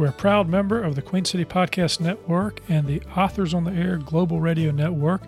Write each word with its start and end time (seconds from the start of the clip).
We're 0.00 0.06
a 0.06 0.12
proud 0.12 0.48
member 0.48 0.82
of 0.82 0.94
the 0.94 1.02
Queen 1.02 1.26
City 1.26 1.44
Podcast 1.44 2.00
Network 2.00 2.62
and 2.70 2.86
the 2.86 3.02
Authors 3.14 3.52
on 3.52 3.64
the 3.64 3.72
Air 3.72 3.98
Global 3.98 4.40
Radio 4.40 4.70
Network, 4.70 5.20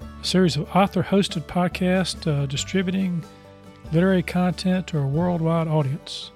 a 0.00 0.24
series 0.24 0.56
of 0.56 0.74
author 0.74 1.02
hosted 1.02 1.42
podcasts 1.42 2.26
uh, 2.26 2.46
distributing 2.46 3.22
literary 3.92 4.22
content 4.22 4.86
to 4.86 4.98
a 5.00 5.06
worldwide 5.06 5.68
audience. 5.68 6.30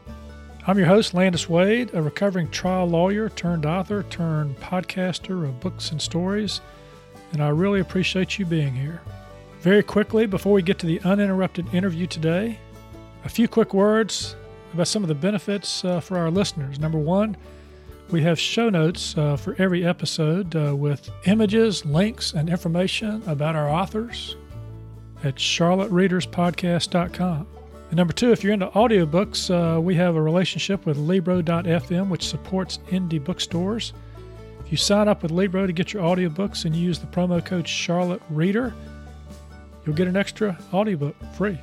I'm 0.67 0.77
your 0.77 0.89
host, 0.89 1.15
Landis 1.15 1.49
Wade, 1.49 1.89
a 1.95 2.03
recovering 2.03 2.51
trial 2.51 2.85
lawyer 2.85 3.31
turned 3.31 3.65
author 3.65 4.03
turned 4.11 4.61
podcaster 4.61 5.45
of 5.45 5.59
books 5.61 5.91
and 5.91 6.03
stories, 6.03 6.61
and 7.33 7.43
I 7.43 7.49
really 7.49 7.81
appreciate 7.81 8.39
you 8.39 8.45
being 8.45 8.75
here. 8.75 9.01
Very 9.63 9.83
quickly, 9.83 10.27
before 10.27 10.53
we 10.53 10.61
get 10.61 10.79
to 10.81 10.87
the 10.87 11.01
uninterrupted 11.01 11.73
interview 11.73 12.07
today, 12.07 12.59
a 13.25 13.31
few 13.31 13.49
quick 13.49 13.73
words 13.73 14.37
about 14.75 14.87
some 14.87 15.03
of 15.03 15.09
the 15.09 15.15
benefits 15.15 15.83
uh, 15.83 16.01
for 16.01 16.19
our 16.19 16.31
listeners. 16.31 16.79
Number 16.79 16.99
one, 16.99 17.39
we 18.13 18.23
have 18.23 18.41
show 18.41 18.69
notes 18.69 19.17
uh, 19.17 19.37
for 19.37 19.55
every 19.59 19.87
episode 19.87 20.57
uh, 20.57 20.75
with 20.75 21.09
images, 21.27 21.85
links, 21.85 22.33
and 22.33 22.49
information 22.49 23.23
about 23.27 23.55
our 23.55 23.69
authors 23.69 24.37
at 25.23 25.37
charlottereaderspodcast.com. 25.37 27.47
And 27.89 27.97
number 27.97 28.13
two, 28.13 28.33
if 28.33 28.43
you're 28.43 28.53
into 28.53 28.67
audiobooks, 28.69 29.51
uh, 29.51 29.81
we 29.81 29.95
have 29.97 30.17
a 30.17 30.23
relationship 30.23 30.87
with 30.87 30.97
Libro.fm, 30.97 32.09
which 32.09 32.27
supports 32.27 32.79
indie 32.89 33.23
bookstores. 33.23 33.93
If 34.65 34.73
you 34.73 34.79
sign 34.79 35.09
up 35.09 35.23
with 35.23 35.31
Libro 35.31 35.67
to 35.67 35.73
get 35.73 35.93
your 35.93 36.03
audiobooks 36.03 36.65
and 36.65 36.75
use 36.75 36.99
the 36.99 37.07
promo 37.07 37.45
code 37.45 37.69
Charlotte 37.69 38.23
Reader, 38.31 38.75
you'll 39.85 39.97
get 39.97 40.09
an 40.09 40.17
extra 40.17 40.59
audiobook 40.73 41.17
free. 41.35 41.59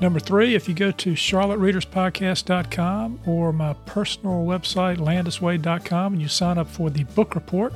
Number 0.00 0.18
three, 0.18 0.54
if 0.54 0.66
you 0.66 0.74
go 0.74 0.90
to 0.92 1.12
charlottereaderspodcast.com 1.12 3.20
or 3.26 3.52
my 3.52 3.74
personal 3.84 4.46
website, 4.46 4.96
landiswade.com, 4.96 6.14
and 6.14 6.22
you 6.22 6.28
sign 6.28 6.56
up 6.56 6.68
for 6.68 6.88
the 6.88 7.04
book 7.04 7.34
report, 7.34 7.74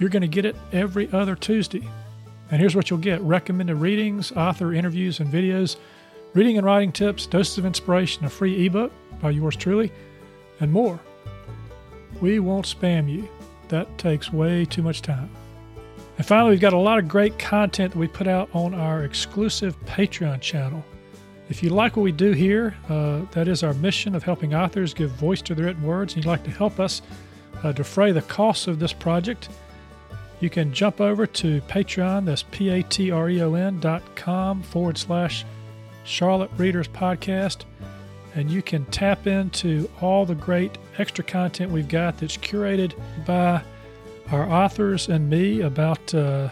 you're 0.00 0.10
going 0.10 0.22
to 0.22 0.28
get 0.28 0.44
it 0.44 0.56
every 0.72 1.08
other 1.12 1.36
Tuesday. 1.36 1.88
And 2.50 2.60
here's 2.60 2.74
what 2.74 2.90
you'll 2.90 2.98
get 2.98 3.20
recommended 3.20 3.76
readings, 3.76 4.32
author 4.32 4.74
interviews 4.74 5.20
and 5.20 5.32
videos, 5.32 5.76
reading 6.34 6.58
and 6.58 6.66
writing 6.66 6.90
tips, 6.90 7.26
doses 7.26 7.58
of 7.58 7.66
inspiration, 7.66 8.24
a 8.24 8.30
free 8.30 8.66
ebook 8.66 8.90
by 9.20 9.30
yours 9.30 9.54
truly, 9.54 9.92
and 10.58 10.72
more. 10.72 10.98
We 12.20 12.40
won't 12.40 12.66
spam 12.66 13.08
you. 13.08 13.28
That 13.68 13.96
takes 13.96 14.32
way 14.32 14.64
too 14.64 14.82
much 14.82 15.02
time. 15.02 15.30
And 16.18 16.26
finally, 16.26 16.50
we've 16.50 16.60
got 16.60 16.72
a 16.72 16.78
lot 16.78 16.98
of 16.98 17.06
great 17.06 17.38
content 17.38 17.92
that 17.92 17.98
we 17.98 18.08
put 18.08 18.26
out 18.26 18.48
on 18.52 18.74
our 18.74 19.04
exclusive 19.04 19.78
Patreon 19.86 20.40
channel. 20.40 20.84
If 21.48 21.62
you 21.62 21.70
like 21.70 21.96
what 21.96 22.02
we 22.02 22.12
do 22.12 22.32
here, 22.32 22.74
uh, 22.88 23.22
that 23.32 23.48
is 23.48 23.62
our 23.62 23.74
mission 23.74 24.14
of 24.14 24.22
helping 24.22 24.54
authors 24.54 24.94
give 24.94 25.10
voice 25.10 25.42
to 25.42 25.54
their 25.54 25.66
written 25.66 25.82
words, 25.82 26.14
and 26.14 26.24
you'd 26.24 26.30
like 26.30 26.44
to 26.44 26.50
help 26.50 26.80
us 26.80 27.02
uh, 27.62 27.72
defray 27.72 28.12
the 28.12 28.22
costs 28.22 28.66
of 28.66 28.78
this 28.78 28.92
project, 28.92 29.48
you 30.40 30.50
can 30.50 30.72
jump 30.72 31.00
over 31.00 31.26
to 31.26 31.60
Patreon, 31.62 32.24
that's 32.24 32.42
P 32.44 32.68
A 32.68 32.82
T 32.82 33.10
R 33.10 33.30
E 33.30 33.40
O 33.42 33.54
N 33.54 33.80
dot 33.80 34.02
com 34.16 34.62
forward 34.62 34.98
slash 34.98 35.44
Charlotte 36.04 36.50
Readers 36.56 36.88
Podcast, 36.88 37.64
and 38.34 38.50
you 38.50 38.60
can 38.60 38.84
tap 38.86 39.26
into 39.26 39.88
all 40.00 40.26
the 40.26 40.34
great 40.34 40.76
extra 40.98 41.24
content 41.24 41.72
we've 41.72 41.88
got 41.88 42.18
that's 42.18 42.36
curated 42.36 42.92
by 43.24 43.62
our 44.32 44.50
authors 44.50 45.08
and 45.08 45.30
me 45.30 45.60
about 45.60 46.14
uh, 46.14 46.48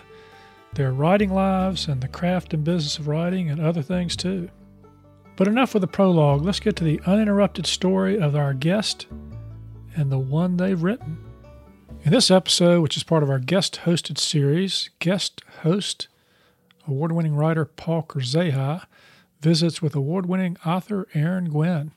their 0.74 0.92
writing 0.92 1.32
lives 1.32 1.88
and 1.88 2.00
the 2.00 2.08
craft 2.08 2.54
and 2.54 2.64
business 2.64 2.98
of 2.98 3.08
writing 3.08 3.50
and 3.50 3.60
other 3.60 3.82
things 3.82 4.16
too. 4.16 4.48
But 5.42 5.48
enough 5.48 5.74
with 5.74 5.80
the 5.80 5.88
prologue. 5.88 6.42
Let's 6.42 6.60
get 6.60 6.76
to 6.76 6.84
the 6.84 7.00
uninterrupted 7.04 7.66
story 7.66 8.16
of 8.16 8.36
our 8.36 8.54
guest 8.54 9.08
and 9.96 10.12
the 10.12 10.16
one 10.16 10.56
they've 10.56 10.80
written. 10.80 11.18
In 12.04 12.12
this 12.12 12.30
episode, 12.30 12.80
which 12.80 12.96
is 12.96 13.02
part 13.02 13.24
of 13.24 13.28
our 13.28 13.40
guest 13.40 13.80
hosted 13.84 14.18
series, 14.18 14.90
guest 15.00 15.42
host, 15.62 16.06
award 16.86 17.10
winning 17.10 17.34
writer 17.34 17.64
Paul 17.64 18.04
Kurzeha 18.04 18.84
visits 19.40 19.82
with 19.82 19.96
award 19.96 20.26
winning 20.26 20.58
author 20.64 21.08
Aaron 21.12 21.48
Gwyn, 21.48 21.90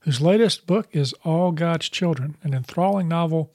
whose 0.00 0.20
latest 0.20 0.66
book 0.66 0.88
is 0.90 1.12
All 1.22 1.52
God's 1.52 1.88
Children, 1.88 2.36
an 2.42 2.52
enthralling 2.52 3.06
novel 3.06 3.52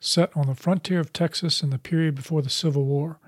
set 0.00 0.36
on 0.36 0.48
the 0.48 0.56
frontier 0.56 0.98
of 0.98 1.12
Texas 1.12 1.62
in 1.62 1.70
the 1.70 1.78
period 1.78 2.16
before 2.16 2.42
the 2.42 2.50
Civil 2.50 2.84
War. 2.84 3.20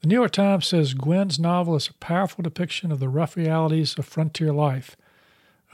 The 0.00 0.08
New 0.08 0.14
York 0.14 0.32
Times 0.32 0.66
says 0.66 0.94
Gwyn's 0.94 1.38
novel 1.38 1.76
is 1.76 1.88
a 1.88 1.94
powerful 1.94 2.42
depiction 2.42 2.90
of 2.90 3.00
the 3.00 3.08
rough 3.10 3.36
realities 3.36 3.94
of 3.98 4.06
frontier 4.06 4.50
life, 4.50 4.96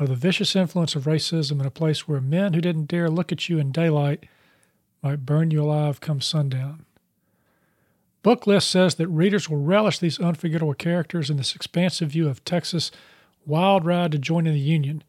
of 0.00 0.08
the 0.08 0.16
vicious 0.16 0.56
influence 0.56 0.96
of 0.96 1.04
racism 1.04 1.60
in 1.60 1.66
a 1.66 1.70
place 1.70 2.08
where 2.08 2.20
men 2.20 2.52
who 2.52 2.60
didn't 2.60 2.88
dare 2.88 3.08
look 3.08 3.30
at 3.30 3.48
you 3.48 3.60
in 3.60 3.70
daylight 3.70 4.24
might 5.00 5.24
burn 5.24 5.52
you 5.52 5.62
alive 5.62 6.00
come 6.00 6.20
sundown. 6.20 6.84
Booklist 8.24 8.64
says 8.64 8.96
that 8.96 9.06
readers 9.06 9.48
will 9.48 9.58
relish 9.62 10.00
these 10.00 10.18
unforgettable 10.18 10.74
characters 10.74 11.30
in 11.30 11.36
this 11.36 11.54
expansive 11.54 12.10
view 12.10 12.28
of 12.28 12.44
Texas' 12.44 12.90
wild 13.46 13.84
ride 13.84 14.10
to 14.10 14.18
joining 14.18 14.54
the 14.54 14.58
Union. 14.58 15.04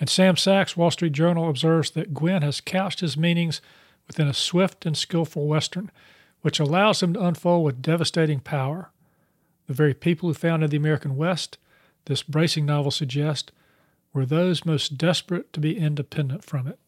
And 0.00 0.10
Sam 0.10 0.36
Sacks, 0.36 0.76
Wall 0.76 0.90
Street 0.90 1.12
Journal, 1.12 1.48
observes 1.48 1.92
that 1.92 2.12
Gwin 2.12 2.42
has 2.42 2.60
couched 2.60 2.98
his 2.98 3.16
meanings 3.16 3.60
within 4.08 4.26
a 4.26 4.34
swift 4.34 4.84
and 4.84 4.96
skillful 4.96 5.46
Western 5.46 5.92
which 6.42 6.60
allows 6.60 7.00
them 7.00 7.14
to 7.14 7.24
unfold 7.24 7.64
with 7.64 7.82
devastating 7.82 8.40
power. 8.40 8.90
The 9.66 9.74
very 9.74 9.94
people 9.94 10.28
who 10.28 10.34
founded 10.34 10.70
the 10.70 10.76
American 10.76 11.16
West, 11.16 11.58
this 12.06 12.22
bracing 12.22 12.66
novel 12.66 12.90
suggests, 12.90 13.52
were 14.12 14.24
those 14.24 14.64
most 14.64 14.96
desperate 14.96 15.52
to 15.52 15.60
be 15.60 15.78
independent 15.78 16.44
from 16.44 16.66
it. 16.66 16.78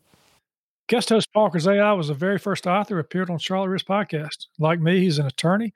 Guest 0.89 1.11
host 1.11 1.33
Paul 1.33 1.51
Kurzeha 1.51 1.97
was 1.97 2.09
the 2.09 2.15
very 2.15 2.39
first 2.39 2.67
author 2.67 2.99
appeared 2.99 3.31
on 3.31 3.37
Readers 3.37 3.85
podcast. 3.85 4.47
Like 4.59 4.81
me, 4.81 5.01
he's 5.01 5.19
an 5.19 5.27
attorney, 5.27 5.73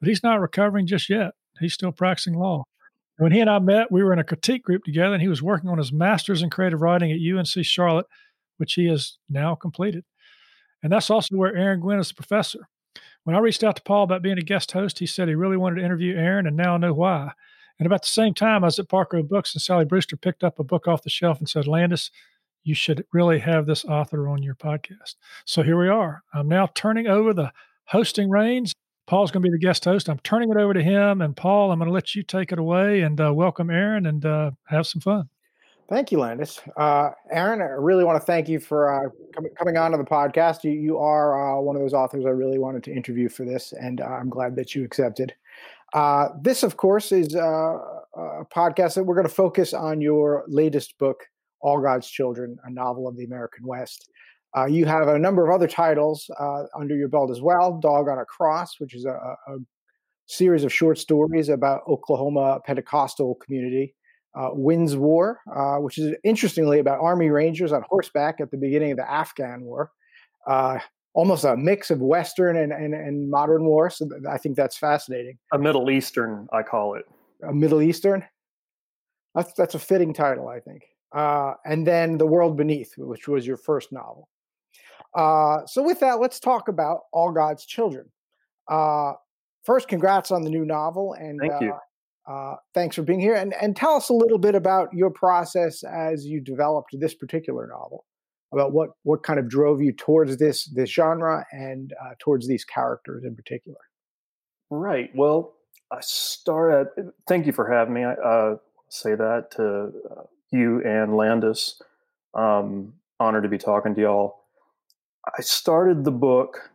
but 0.00 0.08
he's 0.08 0.24
not 0.24 0.40
recovering 0.40 0.86
just 0.86 1.08
yet. 1.08 1.34
He's 1.60 1.74
still 1.74 1.92
practicing 1.92 2.34
law. 2.34 2.64
When 3.18 3.32
he 3.32 3.40
and 3.40 3.48
I 3.48 3.58
met, 3.60 3.92
we 3.92 4.02
were 4.02 4.12
in 4.12 4.18
a 4.18 4.24
critique 4.24 4.62
group 4.62 4.84
together, 4.84 5.14
and 5.14 5.22
he 5.22 5.28
was 5.28 5.42
working 5.42 5.70
on 5.70 5.78
his 5.78 5.92
master's 5.92 6.42
in 6.42 6.50
creative 6.50 6.82
writing 6.82 7.12
at 7.12 7.20
UNC 7.20 7.64
Charlotte, 7.64 8.06
which 8.56 8.74
he 8.74 8.86
has 8.86 9.18
now 9.30 9.54
completed. 9.54 10.04
And 10.82 10.92
that's 10.92 11.10
also 11.10 11.36
where 11.36 11.56
Aaron 11.56 11.80
Gwyn 11.80 12.00
is 12.00 12.10
a 12.10 12.14
professor. 12.14 12.68
When 13.26 13.34
I 13.34 13.40
reached 13.40 13.64
out 13.64 13.74
to 13.74 13.82
Paul 13.82 14.04
about 14.04 14.22
being 14.22 14.38
a 14.38 14.42
guest 14.42 14.70
host, 14.70 15.00
he 15.00 15.06
said 15.06 15.26
he 15.26 15.34
really 15.34 15.56
wanted 15.56 15.80
to 15.80 15.84
interview 15.84 16.14
Aaron, 16.14 16.46
and 16.46 16.56
now 16.56 16.74
I 16.74 16.78
know 16.78 16.92
why. 16.92 17.32
And 17.76 17.84
about 17.84 18.02
the 18.02 18.08
same 18.08 18.34
time, 18.34 18.62
I 18.62 18.68
was 18.68 18.78
at 18.78 18.88
Park 18.88 19.12
Road 19.12 19.28
Books, 19.28 19.52
and 19.52 19.60
Sally 19.60 19.84
Brewster 19.84 20.16
picked 20.16 20.44
up 20.44 20.60
a 20.60 20.64
book 20.64 20.86
off 20.86 21.02
the 21.02 21.10
shelf 21.10 21.40
and 21.40 21.48
said, 21.48 21.66
Landis, 21.66 22.12
you 22.62 22.72
should 22.72 23.04
really 23.12 23.40
have 23.40 23.66
this 23.66 23.84
author 23.84 24.28
on 24.28 24.44
your 24.44 24.54
podcast. 24.54 25.16
So 25.44 25.64
here 25.64 25.76
we 25.76 25.88
are. 25.88 26.22
I'm 26.32 26.46
now 26.46 26.68
turning 26.72 27.08
over 27.08 27.34
the 27.34 27.50
hosting 27.86 28.30
reins. 28.30 28.72
Paul's 29.08 29.32
going 29.32 29.42
to 29.42 29.48
be 29.48 29.52
the 29.52 29.58
guest 29.58 29.84
host. 29.84 30.08
I'm 30.08 30.20
turning 30.20 30.50
it 30.50 30.56
over 30.56 30.74
to 30.74 30.82
him. 30.84 31.20
And 31.20 31.36
Paul, 31.36 31.72
I'm 31.72 31.80
going 31.80 31.88
to 31.88 31.92
let 31.92 32.14
you 32.14 32.22
take 32.22 32.52
it 32.52 32.60
away 32.60 33.00
and 33.00 33.20
uh, 33.20 33.34
welcome 33.34 33.70
Aaron 33.70 34.06
and 34.06 34.24
uh, 34.24 34.52
have 34.66 34.86
some 34.86 35.00
fun. 35.00 35.30
Thank 35.88 36.10
you, 36.10 36.18
Landis. 36.18 36.60
Uh, 36.76 37.10
Aaron, 37.30 37.60
I 37.60 37.66
really 37.66 38.02
want 38.02 38.20
to 38.20 38.26
thank 38.26 38.48
you 38.48 38.58
for 38.58 38.92
uh, 38.92 39.08
com- 39.32 39.46
coming 39.56 39.76
on 39.76 39.92
to 39.92 39.96
the 39.96 40.04
podcast. 40.04 40.64
You, 40.64 40.72
you 40.72 40.98
are 40.98 41.58
uh, 41.58 41.60
one 41.60 41.76
of 41.76 41.82
those 41.82 41.94
authors 41.94 42.26
I 42.26 42.30
really 42.30 42.58
wanted 42.58 42.82
to 42.84 42.92
interview 42.92 43.28
for 43.28 43.44
this, 43.44 43.72
and 43.72 44.00
uh, 44.00 44.06
I'm 44.06 44.28
glad 44.28 44.56
that 44.56 44.74
you 44.74 44.84
accepted. 44.84 45.32
Uh, 45.94 46.30
this, 46.42 46.64
of 46.64 46.76
course, 46.76 47.12
is 47.12 47.36
uh, 47.36 47.78
a 48.16 48.44
podcast 48.52 48.94
that 48.94 49.04
we're 49.04 49.14
going 49.14 49.28
to 49.28 49.32
focus 49.32 49.72
on 49.72 50.00
your 50.00 50.44
latest 50.48 50.98
book, 50.98 51.20
All 51.60 51.80
God's 51.80 52.10
Children, 52.10 52.56
a 52.64 52.70
novel 52.70 53.06
of 53.06 53.16
the 53.16 53.24
American 53.24 53.64
West. 53.64 54.10
you 54.68 54.86
have 54.86 55.06
a 55.06 55.18
number 55.18 55.46
of 55.46 55.54
other 55.54 55.68
titles 55.68 56.28
under 56.76 56.96
your 56.96 57.08
belt 57.08 57.30
as 57.30 57.40
well 57.40 57.78
Dog 57.78 58.08
on 58.08 58.18
a 58.18 58.24
Cross, 58.24 58.80
which 58.80 58.94
is 58.94 59.04
a, 59.04 59.10
a 59.10 59.58
series 60.26 60.64
of 60.64 60.72
short 60.72 60.98
stories 60.98 61.48
about 61.48 61.82
Oklahoma 61.86 62.58
Pentecostal 62.66 63.36
community 63.36 63.94
uh, 64.36 64.50
Wynne's 64.52 64.96
War, 64.96 65.40
uh, 65.54 65.76
which 65.76 65.98
is 65.98 66.14
interestingly 66.22 66.78
about 66.78 67.00
Army 67.00 67.30
Rangers 67.30 67.72
on 67.72 67.82
horseback 67.88 68.40
at 68.40 68.50
the 68.50 68.58
beginning 68.58 68.90
of 68.90 68.98
the 68.98 69.10
Afghan 69.10 69.62
War. 69.62 69.90
Uh, 70.46 70.78
almost 71.14 71.44
a 71.44 71.56
mix 71.56 71.90
of 71.90 72.00
Western 72.00 72.58
and, 72.58 72.72
and, 72.72 72.92
and 72.92 73.30
modern 73.30 73.64
war. 73.64 73.88
So 73.88 74.08
I 74.30 74.36
think 74.36 74.54
that's 74.54 74.76
fascinating. 74.76 75.38
A 75.52 75.58
Middle 75.58 75.90
Eastern, 75.90 76.46
I 76.52 76.62
call 76.62 76.94
it. 76.94 77.04
A 77.48 77.52
Middle 77.52 77.80
Eastern? 77.80 78.24
That's, 79.34 79.52
that's 79.54 79.74
a 79.74 79.78
fitting 79.78 80.12
title, 80.12 80.48
I 80.48 80.60
think. 80.60 80.82
Uh, 81.14 81.54
and 81.64 81.86
then 81.86 82.18
The 82.18 82.26
World 82.26 82.56
Beneath, 82.56 82.92
which 82.98 83.28
was 83.28 83.46
your 83.46 83.56
first 83.56 83.92
novel. 83.92 84.28
Uh, 85.14 85.64
so 85.66 85.82
with 85.82 86.00
that, 86.00 86.20
let's 86.20 86.38
talk 86.38 86.68
about 86.68 87.00
All 87.12 87.32
God's 87.32 87.64
Children. 87.64 88.10
Uh, 88.70 89.12
first, 89.64 89.88
congrats 89.88 90.30
on 90.30 90.42
the 90.42 90.50
new 90.50 90.66
novel, 90.66 91.14
and 91.14 91.40
thank 91.40 91.62
you. 91.62 91.72
Uh, 92.26 92.56
thanks 92.74 92.96
for 92.96 93.02
being 93.02 93.20
here. 93.20 93.34
And 93.34 93.54
and 93.60 93.76
tell 93.76 93.94
us 93.94 94.08
a 94.08 94.14
little 94.14 94.38
bit 94.38 94.54
about 94.54 94.92
your 94.92 95.10
process 95.10 95.84
as 95.84 96.26
you 96.26 96.40
developed 96.40 96.90
this 96.98 97.14
particular 97.14 97.66
novel. 97.66 98.04
About 98.52 98.72
what 98.72 98.90
what 99.02 99.22
kind 99.22 99.38
of 99.38 99.48
drove 99.48 99.80
you 99.80 99.92
towards 99.92 100.36
this 100.38 100.66
this 100.66 100.90
genre 100.90 101.46
and 101.52 101.92
uh, 102.02 102.14
towards 102.18 102.48
these 102.48 102.64
characters 102.64 103.24
in 103.24 103.36
particular. 103.36 103.78
Right. 104.70 105.10
Well, 105.14 105.54
I 105.90 105.98
started. 106.00 107.12
Thank 107.28 107.46
you 107.46 107.52
for 107.52 107.70
having 107.70 107.94
me. 107.94 108.04
I 108.04 108.14
uh, 108.14 108.56
say 108.88 109.14
that 109.14 109.50
to 109.52 109.92
uh, 110.10 110.22
you 110.50 110.82
and 110.84 111.16
Landis. 111.16 111.80
Um, 112.34 112.94
honored 113.18 113.44
to 113.44 113.48
be 113.48 113.58
talking 113.58 113.94
to 113.94 114.00
y'all. 114.00 114.40
I 115.26 115.42
started 115.42 116.04
the 116.04 116.12
book 116.12 116.70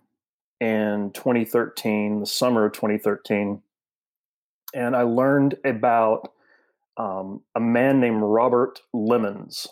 in 0.59 1.12
2013, 1.13 2.21
the 2.21 2.25
summer 2.25 2.65
of 2.65 2.74
2013, 2.74 3.62
and 4.74 4.96
I 4.96 5.04
learned 5.04 5.56
about 5.66 6.32
um, 6.98 7.42
a 7.56 7.60
man 7.60 8.00
named 8.00 8.22
Robert 8.22 8.80
Lemmons, 8.94 9.68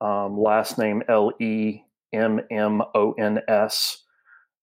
um, 0.00 0.40
last 0.40 0.78
name 0.78 1.02
L 1.08 1.32
E 1.40 1.82
M 2.12 2.40
M 2.50 2.82
O 2.94 3.12
N 3.12 3.40
S, 3.48 4.02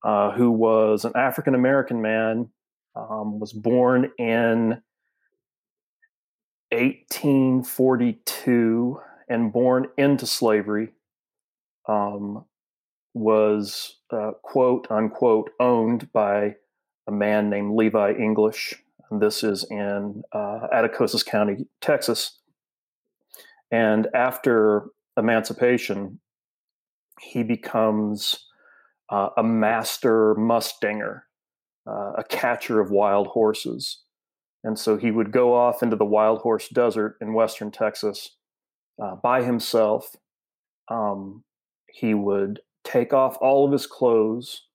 uh, 0.03 0.31
who 0.31 0.51
was 0.51 1.05
an 1.05 1.13
African 1.15 1.55
American 1.55 2.01
man, 2.01 2.49
um, 2.95 3.39
was 3.39 3.53
born 3.53 4.11
in 4.17 4.81
1842 6.71 8.99
and 9.29 9.53
born 9.53 9.87
into 9.97 10.25
slavery. 10.25 10.89
Um, 11.87 12.45
was 13.13 13.97
uh, 14.11 14.31
quote 14.41 14.87
unquote 14.89 15.51
owned 15.59 16.11
by 16.11 16.55
a 17.07 17.11
man 17.11 17.49
named 17.49 17.75
Levi 17.75 18.13
English. 18.13 18.75
This 19.19 19.43
is 19.43 19.65
in 19.69 20.23
uh, 20.31 20.67
Atascosa 20.73 21.25
County, 21.25 21.65
Texas. 21.81 22.39
And 23.71 24.07
after 24.13 24.85
emancipation, 25.17 26.19
he 27.19 27.43
becomes 27.43 28.47
uh, 29.09 29.29
a 29.37 29.43
master 29.43 30.35
mustanger, 30.35 31.21
uh, 31.87 32.13
a 32.17 32.23
catcher 32.29 32.79
of 32.79 32.91
wild 32.91 33.27
horses. 33.27 34.01
And 34.63 34.79
so 34.79 34.97
he 34.97 35.11
would 35.11 35.31
go 35.31 35.53
off 35.53 35.83
into 35.83 35.95
the 35.95 36.05
wild 36.05 36.39
horse 36.39 36.69
desert 36.69 37.17
in 37.21 37.33
western 37.33 37.71
Texas 37.71 38.37
uh, 39.01 39.15
by 39.15 39.43
himself. 39.43 40.15
Um, 40.89 41.43
he 41.91 42.13
would 42.13 42.61
take 42.83 43.13
off 43.13 43.37
all 43.41 43.65
of 43.65 43.71
his 43.71 43.87
clothes, 43.87 44.67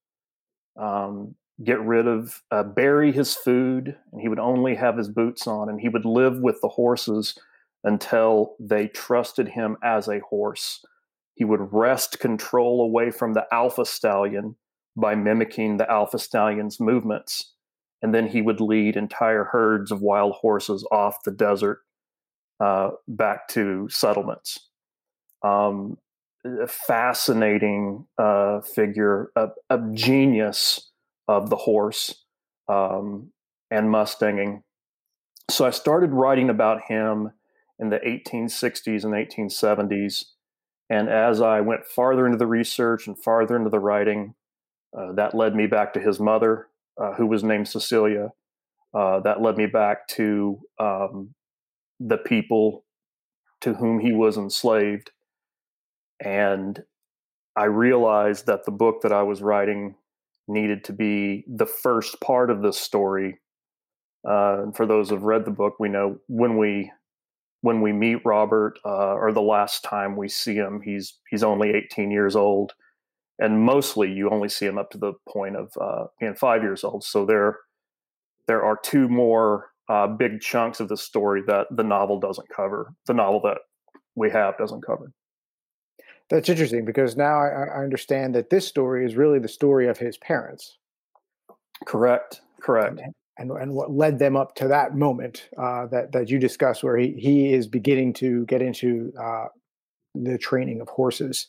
um, 0.81 1.35
get 1.65 1.81
rid 1.81 2.07
of, 2.07 2.43
uh, 2.51 2.63
bury 2.63 3.13
his 3.13 3.35
food, 3.35 3.97
and 4.13 4.21
he 4.21 4.29
would 4.29 4.39
only 4.39 4.75
have 4.77 4.97
his 4.97 5.09
boots 5.09 5.47
on, 5.47 5.69
and 5.69 5.81
he 5.81 5.89
would 5.89 6.05
live 6.05 6.39
with 6.41 6.61
the 6.61 6.69
horses 6.69 7.37
until 7.85 8.55
they 8.61 8.89
trusted 8.89 9.49
him 9.49 9.77
as 9.83 10.09
a 10.09 10.21
horse. 10.21 10.85
He 11.35 11.45
would 11.45 11.73
wrest 11.73 12.19
control 12.21 12.83
away 12.83 13.11
from 13.11 13.35
the 13.35 13.47
alpha 13.53 13.85
stallion 13.85 14.57
by 14.97 15.15
mimicking 15.15 15.77
the 15.77 15.91
alpha 15.91 16.19
stallion's 16.19 16.81
movements. 16.81 17.55
And 18.03 18.15
then 18.15 18.27
he 18.27 18.43
would 18.43 18.61
lead 18.61 18.97
entire 18.97 19.45
herds 19.45 19.91
of 19.91 20.03
wild 20.03 20.35
horses 20.35 20.87
off 20.91 21.23
the 21.25 21.31
desert 21.31 21.81
uh, 22.61 22.91
back 23.07 23.49
to 23.49 23.89
settlements. 23.89 24.69
Um, 25.43 25.99
a 26.45 26.67
fascinating 26.67 28.07
uh, 28.19 28.61
figure, 28.61 29.31
a, 29.37 29.49
a, 29.71 29.79
genius 29.93 30.88
of 31.29 31.51
the 31.51 31.57
horse 31.57 32.25
um, 32.69 33.31
and 33.71 33.89
Mustanging. 33.89 34.63
So 35.51 35.67
I 35.67 35.71
started 35.71 36.13
writing 36.13 36.51
about 36.51 36.83
him 36.89 37.33
in 37.79 37.91
the 37.91 37.99
1860s 37.99 39.05
and 39.05 39.15
1870s. 39.15 40.25
And 40.91 41.09
as 41.09 41.41
I 41.41 41.61
went 41.61 41.85
farther 41.85 42.27
into 42.27 42.39
the 42.39 42.47
research 42.47 43.07
and 43.07 43.19
farther 43.19 43.57
into 43.57 43.71
the 43.71 43.79
writing, 43.79 44.35
uh, 44.99 45.13
that 45.13 45.35
led 45.35 45.55
me 45.55 45.67
back 45.67 45.93
to 45.95 46.01
his 46.01 46.19
mother, 46.19 46.69
uh, 47.01 47.13
who 47.15 47.27
was 47.27 47.45
named 47.45 47.69
Cecilia. 47.69 48.33
Uh, 48.95 49.21
that 49.21 49.43
led 49.43 49.57
me 49.57 49.67
back 49.67 50.09
to 50.09 50.59
um, 50.81 51.35
the 52.01 52.17
people 52.17 52.85
to 53.61 53.75
whom 53.75 54.01
he 54.01 54.13
was 54.13 54.39
enslaved 54.39 55.11
and 56.21 56.83
I 57.57 57.65
realized 57.65 58.47
that 58.47 58.65
the 58.65 58.71
book 58.71 59.03
that 59.03 59.13
I 59.13 59.23
was 59.23 59.43
writing 59.43 59.97
needed 60.49 60.85
to 60.85 60.93
be 60.93 61.45
the 61.49 61.67
first 61.67 62.21
part 62.21 62.51
of 62.51 62.63
this 62.63 62.79
story. 62.79 63.41
Uh, 64.29 64.71
for 64.75 64.87
those 64.87 65.11
who've 65.11 65.23
read 65.23 65.45
the 65.45 65.51
book, 65.51 65.75
we 65.79 65.89
know 65.89 66.19
when 66.27 66.59
we 66.59 66.91
when 67.61 67.81
we 67.81 67.93
meet 67.93 68.19
Robert, 68.25 68.79
uh, 68.85 69.15
or 69.15 69.33
the 69.33 69.43
last 69.43 69.83
time 69.83 70.17
we 70.17 70.29
see 70.29 70.55
him, 70.55 70.81
he's 70.85 71.19
he's 71.31 71.43
only 71.43 71.71
18 71.71 72.11
years 72.11 72.37
old, 72.37 72.73
and 73.39 73.63
mostly 73.63 74.11
you 74.13 74.31
only 74.31 74.49
see 74.49 74.67
him 74.67 74.79
up 74.79 74.91
to 74.91 74.99
the 74.99 75.13
point 75.29 75.57
of 75.57 75.73
uh, 75.81 76.05
being 76.21 76.35
five 76.35 76.63
years 76.63 76.85
old. 76.85 77.05
So 77.05 77.25
there 77.25 77.59
there 78.47 78.65
are 78.65 78.79
two 78.83 79.09
more 79.09 79.67
uh, 79.89 80.07
big 80.07 80.41
chunks 80.41 80.81
of 80.81 80.89
the 80.89 80.97
story 80.97 81.43
that 81.47 81.67
the 81.71 81.83
novel 81.85 82.21
doesn't 82.21 82.49
cover. 82.55 82.93
The 83.07 83.15
novel 83.15 83.41
that 83.45 83.59
we 84.15 84.31
have 84.31 84.59
doesn't 84.59 84.85
cover. 84.85 85.13
That's 86.31 86.49
interesting 86.49 86.85
because 86.85 87.17
now 87.17 87.41
I, 87.41 87.65
I, 87.65 87.83
understand 87.83 88.35
that 88.35 88.51
this 88.51 88.67
story 88.67 89.07
is 89.07 89.17
really 89.17 89.39
the 89.39 89.49
story 89.49 89.89
of 89.89 89.97
his 89.97 90.19
parents. 90.19 90.77
Correct. 91.87 92.43
Correct. 92.61 93.01
And, 93.01 93.15
and, 93.39 93.51
and 93.51 93.73
what 93.73 93.91
led 93.91 94.19
them 94.19 94.37
up 94.37 94.55
to 94.57 94.69
that 94.69 94.95
moment 94.95 95.49
uh, 95.57 95.87
that 95.87 96.13
that 96.13 96.29
you 96.29 96.39
discussed, 96.39 96.83
where 96.83 96.99
he 96.99 97.13
he 97.13 97.53
is 97.53 97.67
beginning 97.67 98.13
to 98.15 98.45
get 98.47 98.61
into 98.61 99.13
uh, 99.19 99.47
the 100.15 100.37
training 100.39 100.81
of 100.81 100.89
horses. 100.89 101.47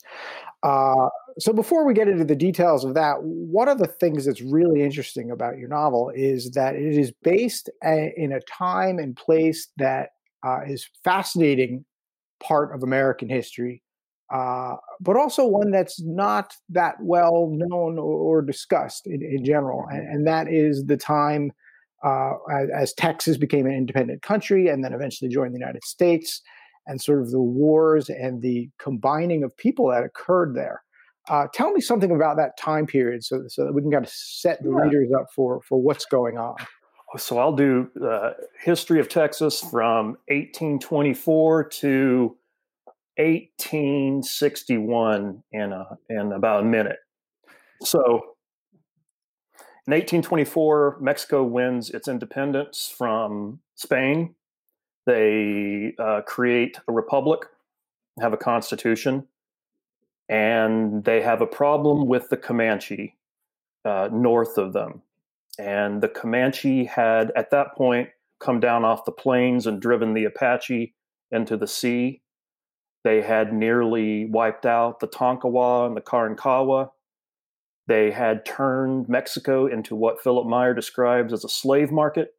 Uh, 0.63 1.09
so 1.39 1.53
before 1.53 1.85
we 1.85 1.93
get 1.93 2.07
into 2.07 2.25
the 2.25 2.35
details 2.35 2.83
of 2.83 2.93
that, 2.93 3.23
one 3.23 3.69
of 3.69 3.79
the 3.79 3.87
things 3.87 4.25
that's 4.25 4.41
really 4.41 4.83
interesting 4.83 5.31
about 5.31 5.57
your 5.57 5.69
novel 5.69 6.11
is 6.13 6.51
that 6.51 6.75
it 6.75 6.97
is 6.97 7.11
based 7.23 7.69
a, 7.83 8.13
in 8.17 8.33
a 8.33 8.41
time 8.41 8.99
and 8.99 9.15
place 9.15 9.69
that 9.77 10.09
uh, 10.45 10.59
is 10.67 10.89
fascinating 11.03 11.85
part 12.41 12.75
of 12.75 12.83
American 12.83 13.29
history 13.29 13.81
uh, 14.31 14.75
but 14.99 15.17
also 15.17 15.45
one 15.45 15.71
that's 15.71 16.01
not 16.01 16.53
that 16.69 16.95
well 17.01 17.49
known 17.51 17.97
or, 17.97 18.37
or 18.37 18.41
discussed 18.41 19.07
in, 19.07 19.21
in 19.23 19.43
general. 19.43 19.85
And, 19.89 20.07
and, 20.07 20.27
that 20.27 20.47
is 20.47 20.85
the 20.85 20.97
time 20.97 21.51
uh, 22.03 22.33
as, 22.51 22.69
as, 22.75 22.93
Texas 22.93 23.37
became 23.37 23.65
an 23.65 23.73
independent 23.73 24.21
country 24.21 24.67
and 24.67 24.83
then 24.83 24.93
eventually 24.93 25.29
joined 25.29 25.55
the 25.55 25.59
United 25.59 25.83
States, 25.83 26.41
and 26.85 27.01
sort 27.01 27.21
of 27.21 27.31
the 27.31 27.41
wars 27.41 28.09
and 28.09 28.41
the 28.41 28.69
combining 28.79 29.43
of 29.43 29.55
people 29.57 29.89
that 29.89 30.03
occurred 30.03 30.55
there. 30.55 30.83
Uh, 31.29 31.45
tell 31.53 31.71
me 31.71 31.81
something 31.81 32.11
about 32.11 32.37
that 32.37 32.57
time 32.57 32.87
period 32.87 33.23
so, 33.23 33.43
so 33.47 33.65
that 33.65 33.73
we 33.73 33.81
can 33.81 33.91
kind 33.91 34.05
of 34.05 34.11
set 34.11 34.61
the 34.63 34.69
yeah. 34.69 34.83
readers 34.83 35.09
up 35.19 35.27
for, 35.35 35.61
for 35.61 35.79
what's 35.79 36.05
going 36.05 36.37
on. 36.37 36.55
So 37.17 37.37
I'll 37.39 37.55
do 37.55 37.89
uh, 38.03 38.31
history 38.59 38.99
of 38.99 39.09
Texas 39.09 39.61
from 39.61 40.17
1824 40.27 41.63
to 41.69 42.37
1861 43.19 45.43
in 45.51 45.73
a, 45.73 45.97
in 46.09 46.31
about 46.31 46.61
a 46.61 46.65
minute. 46.65 46.99
So 47.83 48.35
in 49.87 49.93
1824, 49.93 50.99
Mexico 51.01 51.43
wins 51.43 51.89
its 51.89 52.07
independence 52.07 52.93
from 52.95 53.59
Spain. 53.75 54.35
They 55.05 55.95
uh, 55.99 56.21
create 56.25 56.79
a 56.87 56.93
republic, 56.93 57.41
have 58.21 58.31
a 58.31 58.37
constitution, 58.37 59.27
and 60.29 61.03
they 61.03 61.19
have 61.21 61.41
a 61.41 61.47
problem 61.47 62.07
with 62.07 62.29
the 62.29 62.37
Comanche 62.37 63.17
uh, 63.83 64.07
north 64.11 64.57
of 64.57 64.71
them. 64.73 65.01
And 65.57 66.01
the 66.01 66.07
Comanche 66.07 66.85
had, 66.85 67.33
at 67.35 67.51
that 67.51 67.75
point, 67.75 68.09
come 68.39 68.61
down 68.61 68.85
off 68.85 69.03
the 69.03 69.11
plains 69.11 69.67
and 69.67 69.81
driven 69.81 70.13
the 70.13 70.23
Apache 70.25 70.93
into 71.31 71.57
the 71.57 71.67
sea 71.67 72.21
they 73.03 73.21
had 73.21 73.53
nearly 73.53 74.25
wiped 74.25 74.65
out 74.65 74.99
the 74.99 75.07
Tonkawa 75.07 75.87
and 75.87 75.95
the 75.95 76.01
Karankawa. 76.01 76.91
They 77.87 78.11
had 78.11 78.45
turned 78.45 79.09
Mexico 79.09 79.65
into 79.67 79.95
what 79.95 80.21
Philipp 80.21 80.47
Meyer 80.47 80.73
describes 80.73 81.33
as 81.33 81.43
a 81.43 81.49
slave 81.49 81.91
market. 81.91 82.35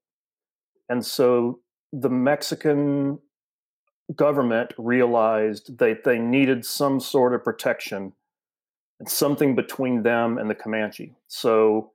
And 0.89 1.05
so 1.05 1.61
the 1.93 2.11
Mexican 2.11 3.19
government 4.15 4.73
realized 4.77 5.79
that 5.79 6.05
they 6.05 6.19
needed 6.19 6.65
some 6.65 7.01
sort 7.01 7.35
of 7.35 7.45
protection 7.45 8.13
and 8.99 9.09
something 9.09 9.55
between 9.55 10.03
them 10.03 10.39
and 10.39 10.51
the 10.51 10.55
Comanche. 10.55 11.15
So, 11.29 11.93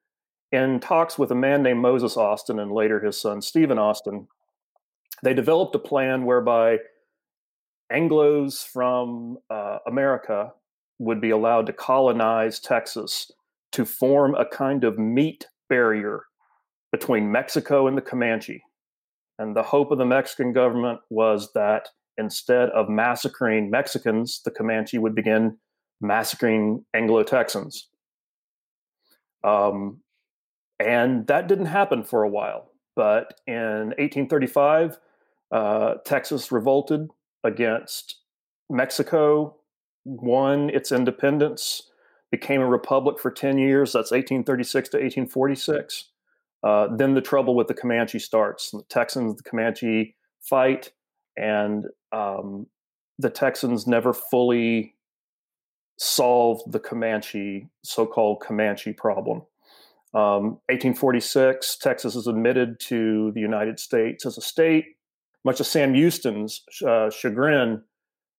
in 0.52 0.80
talks 0.80 1.20
with 1.20 1.32
a 1.32 1.36
man 1.36 1.64
named 1.64 1.80
Moses 1.80 2.18
Austin 2.18 2.60
and 2.60 2.72
later 2.72 3.00
his 3.00 3.20
son 3.20 3.42
Stephen 3.42 3.78
Austin, 3.78 4.28
they 5.24 5.34
developed 5.34 5.76
a 5.76 5.80
plan 5.80 6.26
whereby 6.26 6.80
Anglos 7.92 8.66
from 8.66 9.38
uh, 9.50 9.80
America 9.88 10.52
would 11.00 11.22
be 11.22 11.30
allowed 11.30 11.66
to 11.68 11.74
colonize 11.74 12.60
Texas 12.60 13.32
to 13.72 13.86
form 13.86 14.36
a 14.36 14.46
kind 14.46 14.84
of 14.84 14.98
meat 14.98 15.48
barrier 15.70 16.24
between 16.92 17.32
Mexico 17.32 17.88
and 17.88 17.98
the 17.98 18.02
Comanche. 18.02 18.64
And 19.38 19.56
the 19.56 19.64
hope 19.64 19.92
of 19.92 19.98
the 19.98 20.06
Mexican 20.06 20.54
government 20.54 21.02
was 21.10 21.52
that 21.54 21.90
instead 22.18 22.70
of 22.70 22.88
massacring 22.90 23.70
Mexicans, 23.70 24.42
the 24.46 24.52
Comanche 24.52 24.98
would 24.98 25.14
begin 25.14 25.58
massacring 26.00 26.86
Anglo 26.94 27.24
Texans. 27.24 27.90
Um, 29.44 30.00
and 30.80 31.28
that 31.28 31.48
didn't 31.48 31.66
happen 31.68 32.04
for 32.04 32.24
a 32.24 32.30
while. 32.30 32.72
But 32.96 33.34
in 33.46 33.94
1835, 33.98 34.98
uh, 35.52 35.96
Texas 36.06 36.52
revolted 36.52 37.10
against 37.46 38.18
Mexico, 38.70 39.56
won 40.04 40.70
its 40.70 40.92
independence, 40.92 41.90
became 42.32 42.62
a 42.62 42.68
republic 42.68 43.20
for 43.20 43.32
10 43.32 43.58
years. 43.58 43.94
That's 43.94 44.12
1836 44.12 44.90
to 44.90 44.98
1846. 44.98 46.10
Uh, 46.64 46.88
then 46.96 47.14
the 47.14 47.22
trouble 47.22 47.56
with 47.56 47.68
the 47.68 47.74
Comanche 47.74 48.20
starts. 48.20 48.72
The 48.72 48.84
Texans, 48.90 49.36
the 49.36 49.44
Comanche 49.44 50.16
fight, 50.42 50.92
and 51.38 51.86
um, 52.12 52.68
the 53.20 53.30
Texans 53.30 53.86
never 53.86 54.14
fully 54.14 54.96
solved 55.98 56.72
the 56.72 56.80
Comanche, 56.80 57.70
so 57.84 58.06
called 58.06 58.42
Comanche 58.42 58.94
problem. 58.94 59.44
Um, 60.14 60.60
1846, 60.70 61.78
Texas 61.78 62.16
is 62.16 62.28
admitted 62.28 62.80
to 62.82 63.32
the 63.34 63.42
United 63.42 63.80
States 63.80 64.26
as 64.26 64.38
a 64.38 64.42
state. 64.42 64.95
Much 65.46 65.60
of 65.60 65.68
Sam 65.68 65.94
Houston's 65.94 66.64
uh, 66.86 67.12
chagrin, 67.12 67.84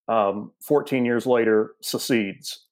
um, 0.08 0.52
14 0.62 1.04
years 1.04 1.24
later, 1.24 1.70
secedes 1.80 2.66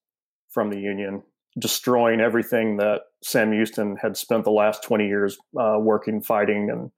from 0.50 0.70
the 0.70 0.78
Union, 0.78 1.22
destroying 1.58 2.20
everything 2.20 2.76
that 2.78 3.02
Sam 3.22 3.52
Houston 3.52 3.96
had 3.96 4.16
spent 4.16 4.44
the 4.44 4.50
last 4.50 4.82
20 4.82 5.06
years 5.06 5.38
uh, 5.58 5.76
working, 5.78 6.20
fighting, 6.20 6.68
and 6.68 6.90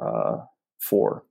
uh, 0.00 0.44
for. 0.78 1.24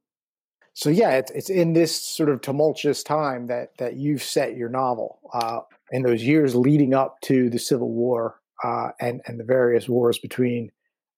So 0.74 0.90
yeah, 0.90 1.12
it's, 1.12 1.32
it's 1.32 1.50
in 1.50 1.74
this 1.74 1.96
sort 1.96 2.30
of 2.30 2.42
tumultuous 2.42 3.04
time 3.04 3.48
that 3.48 3.78
that 3.78 3.96
you've 3.98 4.24
set 4.24 4.56
your 4.56 4.70
novel 4.70 5.20
uh, 5.34 5.62
in 5.92 6.04
those 6.04 6.24
years 6.24 6.56
leading 6.56 6.94
up 6.94 7.20
to 7.22 7.50
the 7.50 7.60
Civil 7.60 7.92
War 7.92 8.40
uh, 8.64 8.90
and 9.00 9.22
and 9.28 9.40
the 9.40 9.44
various 9.44 9.90
wars 9.90 10.18
between 10.18 10.72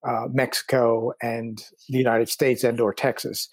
uh, 0.06 0.26
Mexico 0.32 1.12
and 1.22 1.64
the 1.88 1.98
United 1.98 2.28
States 2.28 2.64
and 2.64 2.80
or 2.80 2.92
Texas. 2.92 3.48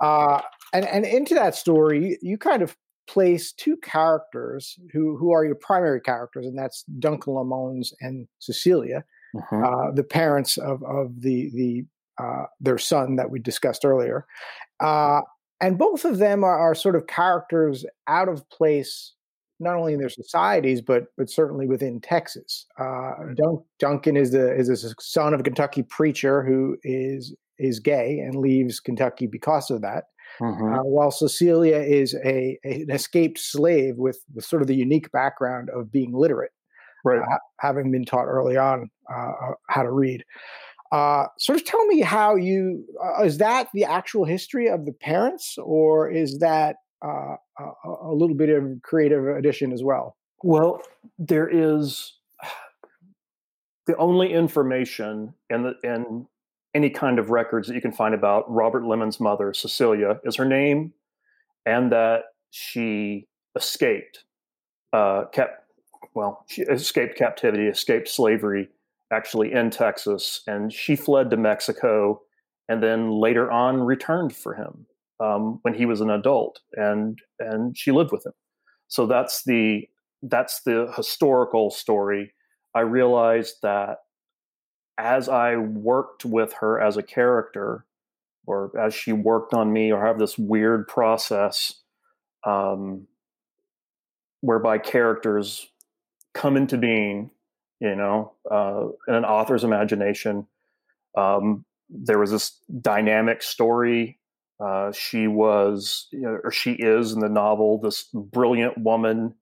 Uh, 0.00 0.40
and 0.72 0.86
and 0.86 1.04
into 1.04 1.34
that 1.34 1.54
story, 1.54 2.18
you 2.22 2.38
kind 2.38 2.62
of 2.62 2.76
place 3.06 3.52
two 3.52 3.76
characters 3.76 4.78
who 4.92 5.16
who 5.16 5.32
are 5.32 5.44
your 5.44 5.54
primary 5.54 6.00
characters, 6.00 6.46
and 6.46 6.58
that's 6.58 6.84
Duncan 6.98 7.34
Lamons 7.34 7.92
and 8.00 8.26
Cecilia, 8.38 9.04
mm-hmm. 9.34 9.64
uh, 9.64 9.92
the 9.92 10.04
parents 10.04 10.56
of 10.56 10.82
of 10.82 11.20
the 11.20 11.50
the 11.54 11.84
uh, 12.22 12.46
their 12.60 12.78
son 12.78 13.16
that 13.16 13.30
we 13.30 13.40
discussed 13.40 13.84
earlier. 13.84 14.26
Uh, 14.80 15.22
and 15.60 15.78
both 15.78 16.04
of 16.04 16.18
them 16.18 16.44
are, 16.44 16.58
are, 16.58 16.74
sort 16.74 16.94
of 16.94 17.06
characters 17.06 17.84
out 18.06 18.28
of 18.28 18.48
place 18.50 19.13
not 19.60 19.76
only 19.76 19.92
in 19.92 20.00
their 20.00 20.08
societies 20.08 20.80
but 20.80 21.06
but 21.16 21.30
certainly 21.30 21.66
within 21.66 22.00
Texas. 22.00 22.66
Uh, 22.78 23.12
Dun- 23.34 23.62
Duncan 23.78 24.16
is 24.16 24.32
the 24.32 24.54
is 24.54 24.68
a 24.68 24.94
son 25.00 25.34
of 25.34 25.40
a 25.40 25.42
Kentucky 25.42 25.82
preacher 25.82 26.42
who 26.42 26.76
is 26.82 27.34
is 27.58 27.80
gay 27.80 28.18
and 28.18 28.36
leaves 28.36 28.80
Kentucky 28.80 29.26
because 29.26 29.70
of 29.70 29.82
that. 29.82 30.04
Mm-hmm. 30.40 30.74
Uh, 30.74 30.82
while 30.82 31.12
Cecilia 31.12 31.76
is 31.76 32.14
a, 32.24 32.58
a, 32.64 32.82
an 32.82 32.90
escaped 32.90 33.38
slave 33.38 33.96
with 33.96 34.18
with 34.34 34.44
sort 34.44 34.62
of 34.62 34.68
the 34.68 34.74
unique 34.74 35.10
background 35.12 35.70
of 35.70 35.92
being 35.92 36.12
literate, 36.12 36.50
right. 37.04 37.20
uh, 37.20 37.38
having 37.60 37.92
been 37.92 38.04
taught 38.04 38.26
early 38.26 38.56
on 38.56 38.90
uh, 39.12 39.30
uh 39.30 39.52
how 39.68 39.82
to 39.82 39.90
read. 39.90 40.24
Uh, 40.92 41.26
sort 41.38 41.58
of 41.58 41.64
tell 41.64 41.84
me 41.86 42.00
how 42.00 42.36
you 42.36 42.84
uh, 43.02 43.24
is 43.24 43.38
that 43.38 43.68
the 43.74 43.84
actual 43.84 44.24
history 44.24 44.68
of 44.68 44.86
the 44.86 44.92
parents, 44.92 45.56
or 45.58 46.10
is 46.10 46.38
that 46.38 46.76
uh, 47.04 47.36
a, 47.84 48.12
little 48.12 48.36
bit 48.36 48.48
of 48.48 48.80
creative 48.82 49.26
addition 49.26 49.72
as 49.72 49.82
well? 49.82 50.16
Well, 50.42 50.80
there 51.18 51.48
is 51.48 52.14
the 53.86 53.96
only 53.96 54.32
information 54.32 55.34
in 55.50 55.62
the 55.62 55.74
in 55.82 56.26
any 56.74 56.90
kind 56.90 57.18
of 57.18 57.30
records 57.30 57.68
that 57.68 57.74
you 57.74 57.80
can 57.80 57.92
find 57.92 58.14
about 58.14 58.50
Robert 58.50 58.82
Lemmon's 58.82 59.20
mother, 59.20 59.54
Cecilia, 59.54 60.18
is 60.24 60.36
her 60.36 60.44
name, 60.44 60.92
and 61.64 61.92
that 61.92 62.22
she 62.50 63.28
escaped, 63.54 64.24
uh, 64.92 65.24
kept 65.32 65.60
well, 66.14 66.44
she 66.48 66.62
escaped 66.62 67.16
captivity, 67.16 67.64
escaped 67.64 68.08
slavery, 68.08 68.68
actually 69.12 69.52
in 69.52 69.70
Texas, 69.70 70.42
and 70.46 70.72
she 70.72 70.96
fled 70.96 71.30
to 71.30 71.36
Mexico, 71.36 72.22
and 72.68 72.82
then 72.82 73.10
later 73.10 73.50
on 73.50 73.82
returned 73.82 74.34
for 74.34 74.54
him 74.54 74.86
um, 75.20 75.58
when 75.62 75.74
he 75.74 75.86
was 75.86 76.00
an 76.00 76.10
adult, 76.10 76.60
and 76.72 77.18
and 77.38 77.76
she 77.76 77.92
lived 77.92 78.12
with 78.12 78.26
him. 78.26 78.32
So 78.88 79.06
that's 79.06 79.44
the 79.44 79.88
that's 80.22 80.62
the 80.62 80.92
historical 80.96 81.70
story. 81.70 82.32
I 82.74 82.80
realized 82.80 83.56
that 83.62 83.98
as 84.98 85.28
I 85.28 85.56
worked 85.56 86.24
with 86.24 86.54
her 86.54 86.80
as 86.80 86.96
a 86.96 87.02
character, 87.02 87.84
or 88.46 88.72
as 88.78 88.94
she 88.94 89.12
worked 89.12 89.54
on 89.54 89.72
me, 89.72 89.92
or 89.92 90.04
have 90.04 90.18
this 90.18 90.38
weird 90.38 90.88
process 90.88 91.82
um, 92.44 93.06
whereby 94.40 94.78
characters 94.78 95.68
come 96.34 96.56
into 96.56 96.76
being, 96.76 97.30
you 97.80 97.94
know, 97.94 98.32
uh, 98.50 98.88
in 99.08 99.14
an 99.14 99.24
author's 99.24 99.64
imagination. 99.64 100.46
Um, 101.16 101.64
there 101.88 102.18
was 102.18 102.30
this 102.30 102.58
dynamic 102.80 103.42
story 103.42 104.18
uh, 104.60 104.92
she 104.92 105.26
was, 105.26 106.08
or 106.22 106.50
she 106.50 106.72
is 106.72 107.12
in 107.12 107.20
the 107.20 107.28
novel, 107.28 107.80
this 107.80 108.08
brilliant 108.12 108.78
woman 108.78 109.34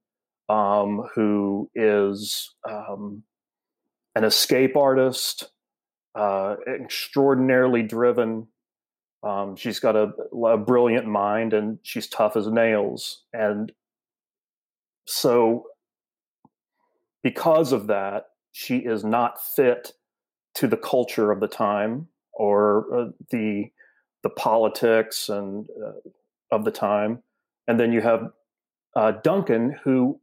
um, 0.48 1.08
who 1.14 1.70
is 1.74 2.54
um, 2.68 3.22
an 4.14 4.24
escape 4.24 4.76
artist, 4.76 5.50
uh, 6.14 6.56
extraordinarily 6.66 7.82
driven. 7.82 8.48
Um, 9.22 9.54
she's 9.56 9.80
got 9.80 9.96
a, 9.96 10.12
a 10.46 10.58
brilliant 10.58 11.06
mind 11.06 11.52
and 11.52 11.78
she's 11.82 12.08
tough 12.08 12.36
as 12.36 12.48
nails. 12.48 13.22
And 13.32 13.70
so, 15.06 15.66
because 17.22 17.72
of 17.72 17.86
that, 17.86 18.26
she 18.50 18.78
is 18.78 19.04
not 19.04 19.42
fit 19.42 19.92
to 20.54 20.66
the 20.66 20.76
culture 20.76 21.30
of 21.30 21.40
the 21.40 21.48
time 21.48 22.08
or 22.32 22.86
uh, 22.94 23.08
the 23.30 23.70
the 24.22 24.30
politics 24.30 25.28
and 25.28 25.66
uh, 25.84 26.10
of 26.50 26.64
the 26.64 26.70
time, 26.70 27.22
and 27.66 27.78
then 27.80 27.92
you 27.92 28.00
have 28.00 28.30
uh, 28.94 29.12
Duncan, 29.22 29.76
who 29.84 30.20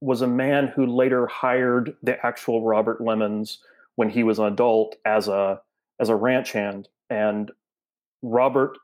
was 0.00 0.20
a 0.20 0.26
man 0.26 0.68
who 0.68 0.86
later 0.86 1.26
hired 1.26 1.96
the 2.02 2.24
actual 2.24 2.62
Robert 2.62 3.00
Lemons 3.00 3.58
when 3.96 4.10
he 4.10 4.22
was 4.22 4.38
an 4.38 4.46
adult 4.46 4.96
as 5.04 5.28
a 5.28 5.60
as 6.00 6.08
a 6.08 6.16
ranch 6.16 6.52
hand, 6.52 6.88
and 7.08 7.52
Robert 8.22 8.76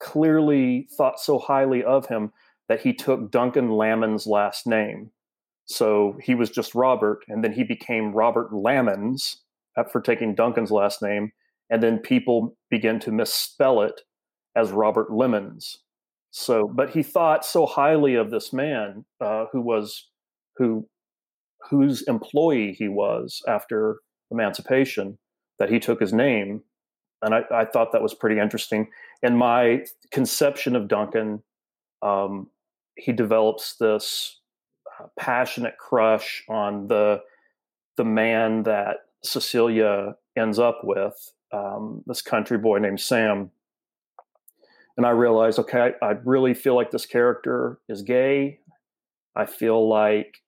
clearly 0.00 0.88
thought 0.96 1.20
so 1.20 1.38
highly 1.38 1.82
of 1.82 2.06
him 2.06 2.32
that 2.68 2.80
he 2.80 2.92
took 2.92 3.30
Duncan 3.30 3.70
Lamon's 3.70 4.26
last 4.26 4.66
name. 4.66 5.10
So 5.66 6.16
he 6.22 6.34
was 6.34 6.50
just 6.50 6.74
Robert, 6.74 7.24
and 7.28 7.44
then 7.44 7.52
he 7.52 7.62
became 7.62 8.12
Robert 8.12 8.52
Lamons 8.52 9.42
after 9.76 10.00
taking 10.00 10.34
Duncan's 10.34 10.70
last 10.70 11.02
name 11.02 11.32
and 11.70 11.82
then 11.82 11.98
people 11.98 12.56
begin 12.70 12.98
to 13.00 13.12
misspell 13.12 13.82
it 13.82 14.02
as 14.56 14.70
Robert 14.70 15.12
Lemons. 15.12 15.78
So, 16.30 16.68
but 16.68 16.90
he 16.90 17.02
thought 17.02 17.44
so 17.44 17.66
highly 17.66 18.14
of 18.14 18.30
this 18.30 18.52
man 18.52 19.04
uh, 19.20 19.46
who 19.52 19.60
was 19.60 20.08
who 20.56 20.88
whose 21.70 22.02
employee 22.02 22.72
he 22.72 22.88
was 22.88 23.42
after 23.48 23.98
emancipation 24.30 25.18
that 25.58 25.70
he 25.70 25.78
took 25.78 26.00
his 26.00 26.12
name, 26.12 26.62
and 27.22 27.34
I, 27.34 27.42
I 27.50 27.64
thought 27.64 27.92
that 27.92 28.02
was 28.02 28.14
pretty 28.14 28.38
interesting. 28.38 28.88
In 29.22 29.36
my 29.36 29.84
conception 30.12 30.76
of 30.76 30.86
Duncan, 30.86 31.42
um, 32.02 32.48
he 32.96 33.12
develops 33.12 33.76
this 33.76 34.40
uh, 35.00 35.06
passionate 35.18 35.78
crush 35.78 36.44
on 36.48 36.88
the 36.88 37.22
the 37.96 38.04
man 38.04 38.62
that 38.62 38.98
Cecilia 39.24 40.14
ends 40.36 40.58
up 40.58 40.80
with, 40.84 41.32
um, 41.52 42.02
this 42.06 42.22
country 42.22 42.58
boy 42.58 42.78
named 42.78 43.00
Sam. 43.00 43.50
And 44.96 45.06
I 45.06 45.10
realized, 45.10 45.58
okay, 45.60 45.94
I, 46.02 46.06
I 46.06 46.10
really 46.24 46.54
feel 46.54 46.74
like 46.74 46.90
this 46.90 47.06
character 47.06 47.78
is 47.88 48.02
gay. 48.02 48.60
I 49.36 49.46
feel 49.46 49.88
like 49.88 50.42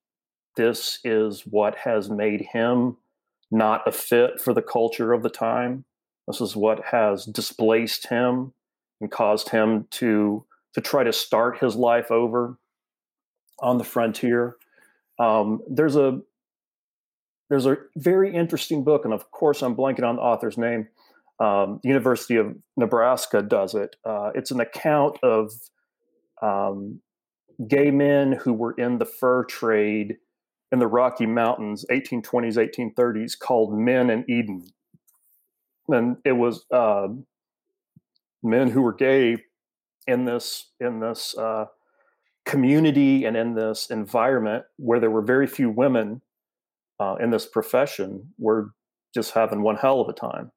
this 0.57 0.99
is 1.05 1.43
what 1.43 1.77
has 1.77 2.11
made 2.11 2.49
him 2.53 2.97
not 3.51 3.87
a 3.87 3.93
fit 3.93 4.41
for 4.41 4.53
the 4.53 4.63
culture 4.63 5.13
of 5.13 5.23
the 5.23 5.31
time. 5.31 5.85
This 6.27 6.41
is 6.41 6.55
what 6.55 6.85
has 6.87 7.25
displaced 7.25 8.09
him 8.09 8.53
and 9.01 9.11
caused 9.11 9.49
him 9.49 9.87
to 9.93 10.45
to 10.75 10.81
try 10.81 11.03
to 11.03 11.13
start 11.13 11.59
his 11.59 11.75
life 11.75 12.13
over 12.13 12.57
on 13.59 13.79
the 13.79 13.85
frontier. 13.85 14.57
Um, 15.19 15.61
there's 15.69 15.97
a 15.97 16.21
there's 17.51 17.67
a 17.67 17.77
very 17.97 18.33
interesting 18.33 18.85
book, 18.85 19.05
and 19.05 19.13
of 19.13 19.31
course, 19.33 19.61
I'm 19.61 19.75
blanking 19.75 20.05
on 20.05 20.17
the 20.17 20.23
author's 20.23 20.57
name. 20.57 20.89
Um, 21.41 21.81
University 21.83 22.37
of 22.37 22.55
Nebraska 22.77 23.43
does 23.43 23.75
it. 23.75 23.97
Uh, 24.05 24.31
it's 24.35 24.53
an 24.53 24.61
account 24.61 25.19
of 25.23 25.53
um, 26.41 27.01
gay 27.67 27.91
men 27.91 28.33
who 28.33 28.53
were 28.53 28.73
in 28.73 28.99
the 28.99 29.05
fur 29.05 29.45
trade 29.45 30.17
in 30.71 30.79
the 30.79 30.87
Rocky 30.87 31.27
Mountains, 31.27 31.85
1820s, 31.91 32.57
1830s, 32.57 33.37
called 33.37 33.77
Men 33.77 34.11
in 34.11 34.25
Eden. 34.31 34.69
And 35.89 36.19
it 36.25 36.33
was 36.33 36.65
uh, 36.71 37.09
men 38.45 38.71
who 38.71 38.83
were 38.83 38.95
gay 38.95 39.39
in 40.07 40.25
this 40.25 40.71
in 40.79 41.01
this 41.01 41.37
uh, 41.37 41.67
community 42.47 43.25
and 43.25 43.37
in 43.37 43.55
this 43.55 43.91
environment 43.91 44.65
where 44.77 45.01
there 45.01 45.11
were 45.11 45.23
very 45.23 45.49
few 45.49 45.69
women 45.69 46.23
uh, 47.01 47.17
in 47.21 47.31
this 47.31 47.47
profession 47.47 48.33
we're 48.39 48.67
just 49.13 49.33
having 49.33 49.63
one 49.63 49.77
hell 49.77 50.01
of 50.01 50.09
a 50.09 50.13
time. 50.13 50.53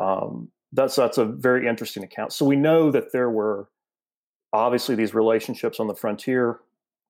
Um, 0.00 0.50
that's 0.72 0.96
that's 0.96 1.18
a 1.18 1.26
very 1.26 1.68
interesting 1.68 2.02
account. 2.02 2.32
So 2.32 2.46
we 2.46 2.56
know 2.56 2.90
that 2.90 3.12
there 3.12 3.28
were 3.28 3.68
obviously 4.52 4.94
these 4.94 5.14
relationships 5.14 5.78
on 5.78 5.86
the 5.86 5.94
frontier. 5.94 6.60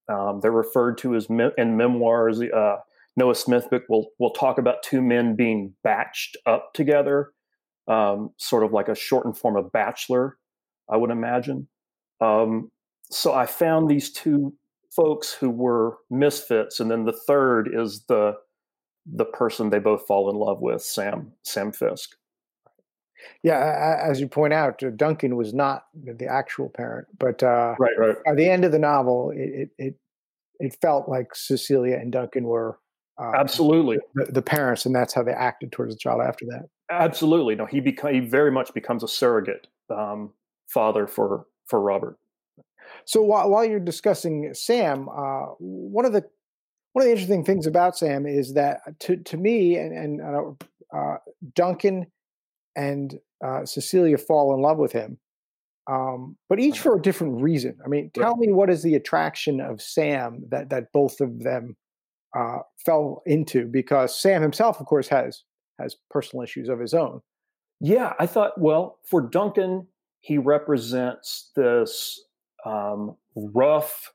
Um, 0.09 0.41
they're 0.41 0.50
referred 0.50 0.99
to 0.99 1.14
as 1.14 1.31
me- 1.31 1.52
in 1.57 1.76
memoirs. 1.76 2.41
Uh, 2.41 2.79
Noah 3.17 3.35
Smith 3.35 3.71
book 3.71 3.85
will 3.88 4.11
will 4.19 4.31
talk 4.31 4.59
about 4.59 4.83
two 4.83 5.00
men 5.00 5.37
being 5.37 5.75
batched 5.87 6.35
up 6.47 6.73
together, 6.75 7.33
um, 7.87 8.31
sort 8.37 8.64
of 8.64 8.73
like 8.73 8.88
a 8.88 8.95
shortened 8.95 9.38
form 9.38 9.57
of 9.57 9.71
bachelor, 9.71 10.38
I 10.91 10.97
would 10.97 11.11
imagine. 11.11 11.69
Um, 12.21 12.71
so 13.11 13.33
I 13.33 13.47
found 13.47 13.88
these 13.88 14.11
two 14.11 14.55
folks 14.91 15.33
who 15.33 15.50
were 15.50 15.99
misfits, 16.11 16.81
and 16.81 16.91
then 16.91 17.05
the 17.05 17.12
third 17.12 17.69
is 17.73 18.05
the 18.09 18.35
the 19.06 19.25
person 19.25 19.71
they 19.71 19.78
both 19.78 20.06
fall 20.06 20.30
in 20.30 20.37
love 20.37 20.61
with, 20.61 20.82
Sam 20.82 21.32
Sam 21.42 21.73
Fisk. 21.73 22.16
Yeah, 23.42 23.99
as 24.02 24.21
you 24.21 24.28
point 24.28 24.52
out, 24.52 24.82
uh, 24.82 24.90
Duncan 24.90 25.37
was 25.37 25.54
not 25.54 25.85
the 25.94 26.26
actual 26.26 26.68
parent, 26.68 27.06
but 27.18 27.42
uh, 27.42 27.75
right, 27.78 27.92
right. 27.97 28.16
By 28.25 28.35
the 28.35 28.49
end 28.49 28.64
of 28.64 28.73
the 28.73 28.78
novel, 28.78 29.32
it 29.35 29.71
it 29.78 29.94
it 30.59 30.76
felt 30.80 31.09
like 31.09 31.35
Cecilia 31.35 31.97
and 31.97 32.12
Duncan 32.12 32.44
were 32.44 32.78
uh, 33.21 33.32
absolutely 33.37 33.99
the, 34.14 34.26
the, 34.32 34.42
parents, 34.42 34.87
and 34.87 34.94
that's 34.94 35.14
how 35.14 35.23
they 35.23 35.32
acted 35.32 35.73
towards 35.73 35.94
the 35.94 35.99
child 35.99 36.21
after 36.26 36.44
that. 36.47 36.68
Absolutely, 36.90 37.54
no, 37.54 37.66
he 37.66 37.80
became 37.80 38.14
he 38.14 38.21
very 38.21 38.50
much 38.50 38.73
becomes 38.75 39.02
a 39.02 39.09
surrogate 39.09 39.66
um, 39.90 40.32
father 40.68 41.06
for 41.06 41.47
for 41.66 41.80
Robert. 41.80 42.18
So 43.04 43.23
while 43.23 43.50
while 43.50 43.64
you're 43.64 43.80
discussing 43.80 44.52
Sam, 44.54 45.09
uh, 45.09 45.47
one 45.59 46.04
of 46.04 46.12
the 46.12 46.25
one 46.93 47.03
of 47.03 47.07
the 47.07 47.13
interesting 47.13 47.45
things 47.45 47.67
about 47.67 47.97
Sam 47.97 48.27
is 48.27 48.55
that 48.55 48.81
to 49.01 49.17
to 49.17 49.37
me 49.37 49.77
and 49.77 49.97
and 49.97 50.21
uh, 50.21 50.97
uh 50.97 51.17
Duncan 51.55 52.07
and 52.77 53.19
uh, 53.45 53.67
Cecilia 53.67 54.19
fall 54.19 54.55
in 54.55 54.61
love 54.61 54.79
with 54.79 54.93
him, 54.93 55.19
um, 55.91 56.37
but 56.49 56.61
each 56.61 56.79
for 56.79 56.97
a 56.97 57.03
different 57.03 57.41
reason. 57.43 57.77
I 57.85 57.89
mean, 57.89 58.11
tell 58.15 58.37
me 58.37 58.53
what 58.53 58.71
is 58.71 58.83
the 58.83 58.95
attraction 58.95 59.61
of 59.61 59.83
Sam 59.83 60.45
that 60.51 60.71
that 60.71 60.93
both 60.93 61.21
of 61.21 61.43
them 61.43 61.77
uh, 62.37 62.59
fell 62.85 63.23
into? 63.27 63.67
Because 63.67 64.19
Sam 64.19 64.43
himself, 64.43 64.81
of 64.81 64.87
course, 64.87 65.09
has 65.09 65.43
has 65.79 65.97
personal 66.11 66.43
issues 66.45 66.69
of 66.69 66.79
his 66.79 66.95
own. 66.95 67.21
Yeah, 67.81 68.13
I 68.21 68.27
thought. 68.27 68.61
Well, 68.61 68.99
for 69.05 69.21
Duncan, 69.21 69.89
he 70.21 70.39
represents 70.39 71.51
this 71.57 72.21
um, 72.65 73.17
rough, 73.35 74.13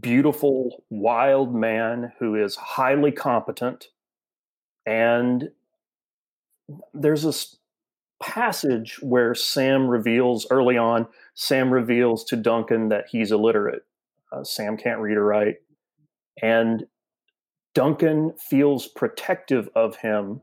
beautiful, 0.00 0.84
wild 0.90 1.54
man 1.54 2.12
who 2.18 2.34
is 2.34 2.56
highly 2.56 3.12
competent, 3.12 3.88
and 4.86 5.50
there's 6.94 7.22
this 7.22 7.56
passage 8.22 8.98
where 9.02 9.34
Sam 9.34 9.88
reveals 9.88 10.46
early 10.50 10.78
on, 10.78 11.06
Sam 11.34 11.72
reveals 11.72 12.24
to 12.24 12.36
Duncan 12.36 12.88
that 12.88 13.06
he's 13.10 13.32
illiterate. 13.32 13.84
Uh, 14.30 14.44
Sam 14.44 14.76
can't 14.76 15.00
read 15.00 15.16
or 15.16 15.24
write. 15.24 15.56
And 16.40 16.86
Duncan 17.74 18.32
feels 18.38 18.86
protective 18.86 19.68
of 19.74 19.96
him 19.96 20.40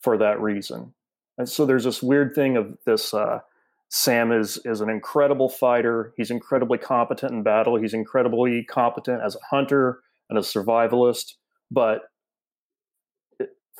for 0.00 0.16
that 0.18 0.40
reason. 0.40 0.94
And 1.36 1.48
so 1.48 1.66
there's 1.66 1.84
this 1.84 2.02
weird 2.02 2.34
thing 2.34 2.56
of 2.56 2.78
this 2.86 3.12
uh, 3.12 3.40
Sam 3.90 4.32
is 4.32 4.58
is 4.64 4.80
an 4.80 4.90
incredible 4.90 5.48
fighter. 5.48 6.12
He's 6.16 6.30
incredibly 6.30 6.78
competent 6.78 7.32
in 7.32 7.42
battle. 7.42 7.76
He's 7.76 7.94
incredibly 7.94 8.64
competent 8.64 9.22
as 9.22 9.34
a 9.34 9.44
hunter 9.50 10.00
and 10.28 10.38
a 10.38 10.42
survivalist. 10.42 11.34
But 11.70 12.02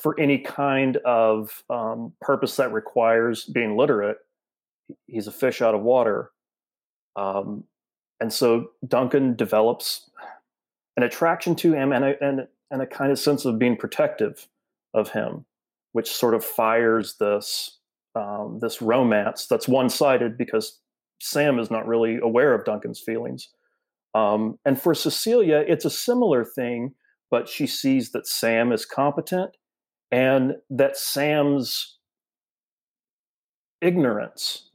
for 0.01 0.19
any 0.19 0.39
kind 0.39 0.97
of 0.99 1.63
um, 1.69 2.13
purpose 2.21 2.57
that 2.57 2.73
requires 2.73 3.45
being 3.45 3.77
literate, 3.77 4.19
he's 5.07 5.27
a 5.27 5.33
fish 5.33 5.61
out 5.61 5.75
of 5.75 5.83
water. 5.83 6.31
Um, 7.17 7.65
and 8.21 8.33
so 8.33 8.71
Duncan 8.87 9.35
develops 9.37 10.09
an 10.97 11.03
attraction 11.03 11.55
to 11.57 11.73
him 11.73 11.93
and 11.93 12.05
a, 12.05 12.25
and, 12.25 12.47
and 12.71 12.83
a 12.83 12.87
kind 12.87 13.13
of 13.13 13.19
sense 13.19 13.45
of 13.45 13.59
being 13.59 13.77
protective 13.77 14.49
of 14.95 15.11
him, 15.11 15.45
which 15.93 16.11
sort 16.11 16.35
of 16.35 16.45
fires 16.45 17.17
this 17.19 17.78
um, 18.15 18.59
this 18.61 18.83
romance 18.83 19.47
that's 19.47 19.69
one 19.69 19.89
sided 19.89 20.37
because 20.37 20.81
Sam 21.21 21.59
is 21.59 21.71
not 21.71 21.87
really 21.87 22.19
aware 22.23 22.55
of 22.55 22.65
Duncan's 22.65 23.01
feelings. 23.01 23.49
Um, 24.15 24.59
and 24.65 24.81
for 24.81 24.95
Cecilia, 24.95 25.65
it's 25.67 25.85
a 25.85 25.91
similar 25.91 26.45
thing, 26.45 26.95
but 27.31 27.49
she 27.49 27.67
sees 27.67 28.13
that 28.13 28.27
Sam 28.27 28.73
is 28.73 28.85
competent 28.85 29.57
and 30.11 30.55
that 30.71 30.97
Sam's 30.97 31.99
ignorance 33.81 34.71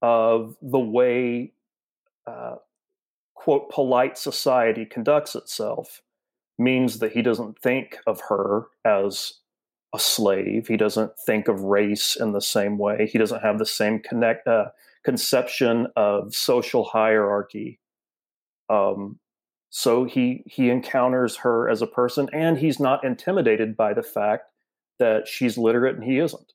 of 0.00 0.56
the 0.62 0.78
way, 0.78 1.52
uh, 2.26 2.56
quote, 3.34 3.70
polite 3.70 4.16
society 4.16 4.86
conducts 4.86 5.34
itself 5.34 6.02
means 6.58 6.98
that 7.00 7.12
he 7.12 7.22
doesn't 7.22 7.58
think 7.58 7.98
of 8.06 8.20
her 8.28 8.66
as 8.84 9.34
a 9.94 9.98
slave. 9.98 10.68
He 10.68 10.76
doesn't 10.76 11.12
think 11.24 11.48
of 11.48 11.62
race 11.62 12.16
in 12.18 12.32
the 12.32 12.40
same 12.40 12.78
way. 12.78 13.08
He 13.10 13.18
doesn't 13.18 13.42
have 13.42 13.58
the 13.58 13.66
same 13.66 14.00
connect, 14.00 14.46
uh, 14.46 14.66
conception 15.04 15.86
of 15.96 16.34
social 16.34 16.84
hierarchy. 16.84 17.80
Um, 18.68 19.18
so 19.70 20.04
he 20.04 20.42
he 20.46 20.70
encounters 20.70 21.36
her 21.36 21.68
as 21.68 21.82
a 21.82 21.86
person, 21.86 22.28
and 22.32 22.58
he's 22.58 22.80
not 22.80 23.04
intimidated 23.04 23.76
by 23.76 23.94
the 23.94 24.02
fact 24.02 24.44
that 24.98 25.28
she's 25.28 25.56
literate 25.56 25.94
and 25.94 26.04
he 26.04 26.18
isn't. 26.18 26.52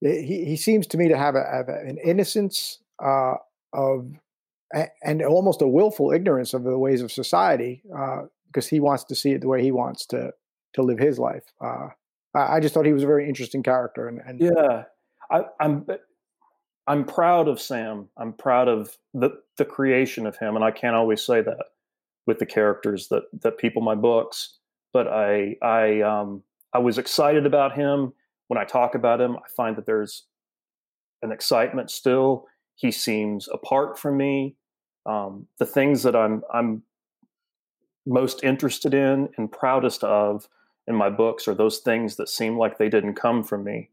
He, 0.00 0.44
he 0.46 0.56
seems 0.56 0.86
to 0.88 0.96
me 0.96 1.08
to 1.08 1.16
have, 1.16 1.34
a, 1.34 1.44
have 1.44 1.68
an 1.68 1.98
innocence 2.02 2.78
uh, 3.04 3.34
of 3.72 4.12
and 5.02 5.22
almost 5.22 5.62
a 5.62 5.68
willful 5.68 6.12
ignorance 6.12 6.54
of 6.54 6.62
the 6.62 6.78
ways 6.78 7.02
of 7.02 7.10
society 7.10 7.82
uh, 7.96 8.22
because 8.46 8.68
he 8.68 8.80
wants 8.80 9.04
to 9.04 9.14
see 9.14 9.32
it 9.32 9.40
the 9.40 9.48
way 9.48 9.62
he 9.62 9.72
wants 9.72 10.06
to 10.06 10.32
to 10.74 10.82
live 10.82 10.98
his 10.98 11.18
life. 11.18 11.44
Uh, 11.60 11.88
I 12.34 12.60
just 12.60 12.74
thought 12.74 12.86
he 12.86 12.92
was 12.92 13.02
a 13.02 13.08
very 13.08 13.28
interesting 13.28 13.62
character, 13.62 14.06
and, 14.06 14.20
and 14.24 14.40
yeah, 14.40 14.84
I, 15.30 15.42
I'm 15.58 15.86
I'm 16.86 17.04
proud 17.04 17.48
of 17.48 17.60
Sam. 17.60 18.08
I'm 18.16 18.32
proud 18.32 18.68
of 18.68 18.96
the 19.14 19.30
the 19.58 19.64
creation 19.64 20.26
of 20.26 20.36
him, 20.38 20.54
and 20.56 20.64
I 20.64 20.70
can't 20.70 20.96
always 20.96 21.22
say 21.22 21.42
that 21.42 21.58
with 22.26 22.38
the 22.38 22.46
characters 22.46 23.08
that 23.08 23.24
that 23.42 23.58
people 23.58 23.82
my 23.82 23.94
books. 23.94 24.58
But 24.92 25.08
I 25.08 25.56
I 25.62 26.02
um 26.02 26.42
I 26.72 26.78
was 26.78 26.98
excited 26.98 27.46
about 27.46 27.74
him. 27.74 28.12
When 28.48 28.58
I 28.58 28.64
talk 28.64 28.94
about 28.94 29.20
him, 29.20 29.36
I 29.36 29.48
find 29.56 29.76
that 29.76 29.86
there's 29.86 30.26
an 31.22 31.32
excitement 31.32 31.90
still. 31.90 32.46
He 32.76 32.90
seems 32.90 33.48
apart 33.52 33.98
from 33.98 34.16
me. 34.16 34.56
Um, 35.06 35.46
the 35.58 35.66
things 35.66 36.02
that 36.04 36.14
I'm 36.14 36.42
I'm 36.52 36.82
most 38.06 38.42
interested 38.42 38.94
in 38.94 39.28
and 39.36 39.50
proudest 39.50 40.02
of 40.04 40.48
in 40.90 40.96
my 40.96 41.08
books 41.08 41.46
are 41.46 41.54
those 41.54 41.78
things 41.78 42.16
that 42.16 42.28
seem 42.28 42.58
like 42.58 42.76
they 42.76 42.88
didn't 42.88 43.14
come 43.14 43.44
from 43.44 43.62
me. 43.62 43.90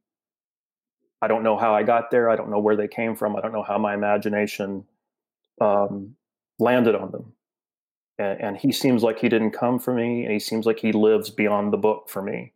I 1.22 1.28
don't 1.28 1.44
know 1.44 1.56
how 1.56 1.74
I 1.76 1.84
got 1.84 2.10
there. 2.10 2.28
I 2.28 2.36
don't 2.36 2.50
know 2.50 2.60
where 2.60 2.76
they 2.76 2.88
came 2.88 3.16
from. 3.16 3.36
I 3.36 3.42
don't 3.42 3.54
know 3.54 3.64
how 3.64 3.78
my 3.78 3.94
imagination 3.94 4.84
um, 5.62 6.16
landed 6.58 6.96
on 6.96 7.12
them. 7.12 7.34
And, 8.18 8.42
and, 8.42 8.58
he 8.58 8.72
seems 8.72 9.04
like 9.04 9.20
he 9.20 9.30
didn't 9.30 9.52
come 9.52 9.78
for 9.78 9.94
me, 9.94 10.24
and 10.24 10.34
he 10.34 10.40
seems 10.40 10.66
like 10.66 10.80
he 10.80 10.92
lives 10.92 11.30
beyond 11.30 11.72
the 11.72 11.78
book 11.78 12.10
for 12.10 12.24
me. 12.24 12.54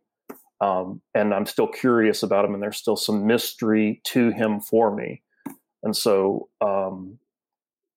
Um, 0.60 1.00
and 1.14 1.32
I'm 1.32 1.46
still 1.46 1.68
curious 1.68 2.24
about 2.24 2.44
him, 2.44 2.54
and 2.54 2.62
there's 2.62 2.78
still 2.78 2.96
some 2.96 3.26
mystery 3.26 4.00
to 4.06 4.30
him 4.30 4.60
for 4.60 4.92
me. 4.94 5.22
And 5.84 5.96
so 5.96 6.48
um, 6.60 7.18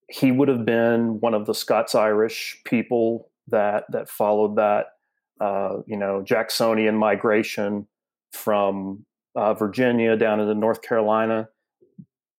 he 0.09 0.31
would 0.31 0.47
have 0.47 0.63
been 0.63 1.19
one 1.21 1.33
of 1.33 1.47
the 1.47 1.55
Scots 1.55 1.95
Irish 1.95 2.61
people 2.65 3.31
that 3.47 3.85
that 3.89 4.09
followed 4.09 4.55
that 4.57 4.94
uh, 5.39 5.77
you 5.85 5.97
know 5.97 6.21
Jacksonian 6.21 6.95
migration 6.95 7.87
from 8.31 9.05
uh, 9.35 9.53
Virginia 9.53 10.15
down 10.15 10.39
into 10.39 10.53
North 10.53 10.81
Carolina, 10.81 11.49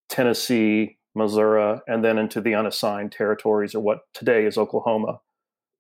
Tennessee, 0.09 0.98
Missouri, 1.14 1.80
and 1.87 2.04
then 2.04 2.18
into 2.18 2.40
the 2.40 2.54
unassigned 2.54 3.12
territories 3.12 3.74
or 3.74 3.80
what 3.80 4.00
today 4.14 4.44
is 4.46 4.59
Oklahoma. 4.59 5.20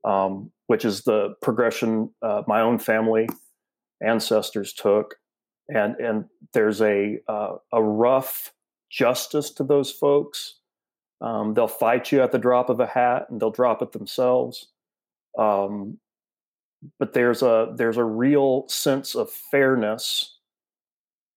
Um, 0.04 0.52
which 0.66 0.84
is 0.84 1.02
the 1.02 1.34
progression 1.42 2.10
uh, 2.22 2.42
my 2.46 2.60
own 2.60 2.78
family 2.78 3.28
ancestors 4.04 4.72
took, 4.72 5.16
and 5.68 5.96
and 5.96 6.24
there's 6.52 6.80
a 6.80 7.18
uh, 7.28 7.56
a 7.72 7.82
rough 7.82 8.52
justice 8.90 9.50
to 9.52 9.64
those 9.64 9.90
folks. 9.90 10.58
Um, 11.20 11.54
they'll 11.54 11.68
fight 11.68 12.12
you 12.12 12.22
at 12.22 12.32
the 12.32 12.38
drop 12.38 12.68
of 12.68 12.80
a 12.80 12.86
hat, 12.86 13.26
and 13.30 13.40
they'll 13.40 13.50
drop 13.50 13.82
it 13.82 13.92
themselves. 13.92 14.68
Um, 15.38 15.98
but 16.98 17.12
there's 17.12 17.42
a 17.42 17.72
there's 17.76 17.96
a 17.96 18.04
real 18.04 18.66
sense 18.68 19.14
of 19.14 19.30
fairness 19.30 20.38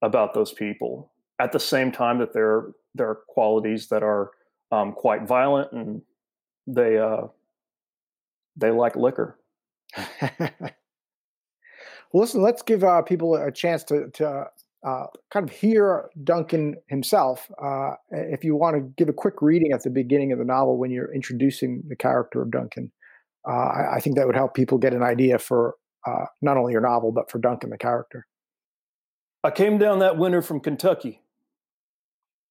about 0.01 0.33
those 0.33 0.53
people. 0.53 1.11
At 1.39 1.51
the 1.51 1.59
same 1.59 1.91
time 1.91 2.19
that 2.19 2.33
there 2.33 2.67
there 2.95 3.09
are 3.09 3.19
qualities 3.27 3.87
that 3.89 4.03
are 4.03 4.31
um, 4.71 4.93
quite 4.93 5.27
violent 5.27 5.71
and 5.71 6.01
they 6.67 6.97
uh, 6.97 7.27
they 8.55 8.71
like 8.71 8.95
liquor. 8.95 9.39
well, 10.21 10.71
listen, 12.13 12.41
let's 12.41 12.61
give 12.61 12.83
uh, 12.83 13.01
people 13.01 13.35
a 13.35 13.51
chance 13.51 13.83
to 13.85 14.09
to 14.11 14.45
uh, 14.85 15.05
kind 15.31 15.49
of 15.49 15.55
hear 15.55 16.09
Duncan 16.23 16.75
himself. 16.87 17.51
Uh, 17.61 17.95
if 18.11 18.43
you 18.43 18.55
want 18.55 18.75
to 18.75 18.81
give 18.97 19.09
a 19.09 19.13
quick 19.13 19.41
reading 19.41 19.71
at 19.71 19.83
the 19.83 19.89
beginning 19.89 20.31
of 20.31 20.39
the 20.39 20.45
novel 20.45 20.77
when 20.77 20.91
you're 20.91 21.13
introducing 21.13 21.83
the 21.87 21.95
character 21.95 22.41
of 22.41 22.51
Duncan, 22.51 22.91
uh, 23.47 23.51
I, 23.51 23.95
I, 23.95 23.99
think 23.99 24.17
that 24.17 24.27
would 24.27 24.35
help 24.35 24.53
people 24.53 24.77
get 24.77 24.93
an 24.93 25.03
idea 25.03 25.39
for 25.39 25.75
uh, 26.05 26.25
not 26.41 26.57
only 26.57 26.73
your 26.73 26.81
novel 26.81 27.11
but 27.11 27.31
for 27.31 27.39
Duncan 27.39 27.69
the 27.69 27.77
character. 27.77 28.25
I 29.43 29.51
came 29.51 29.77
down 29.77 29.99
that 29.99 30.17
winter 30.17 30.41
from 30.41 30.59
Kentucky, 30.59 31.21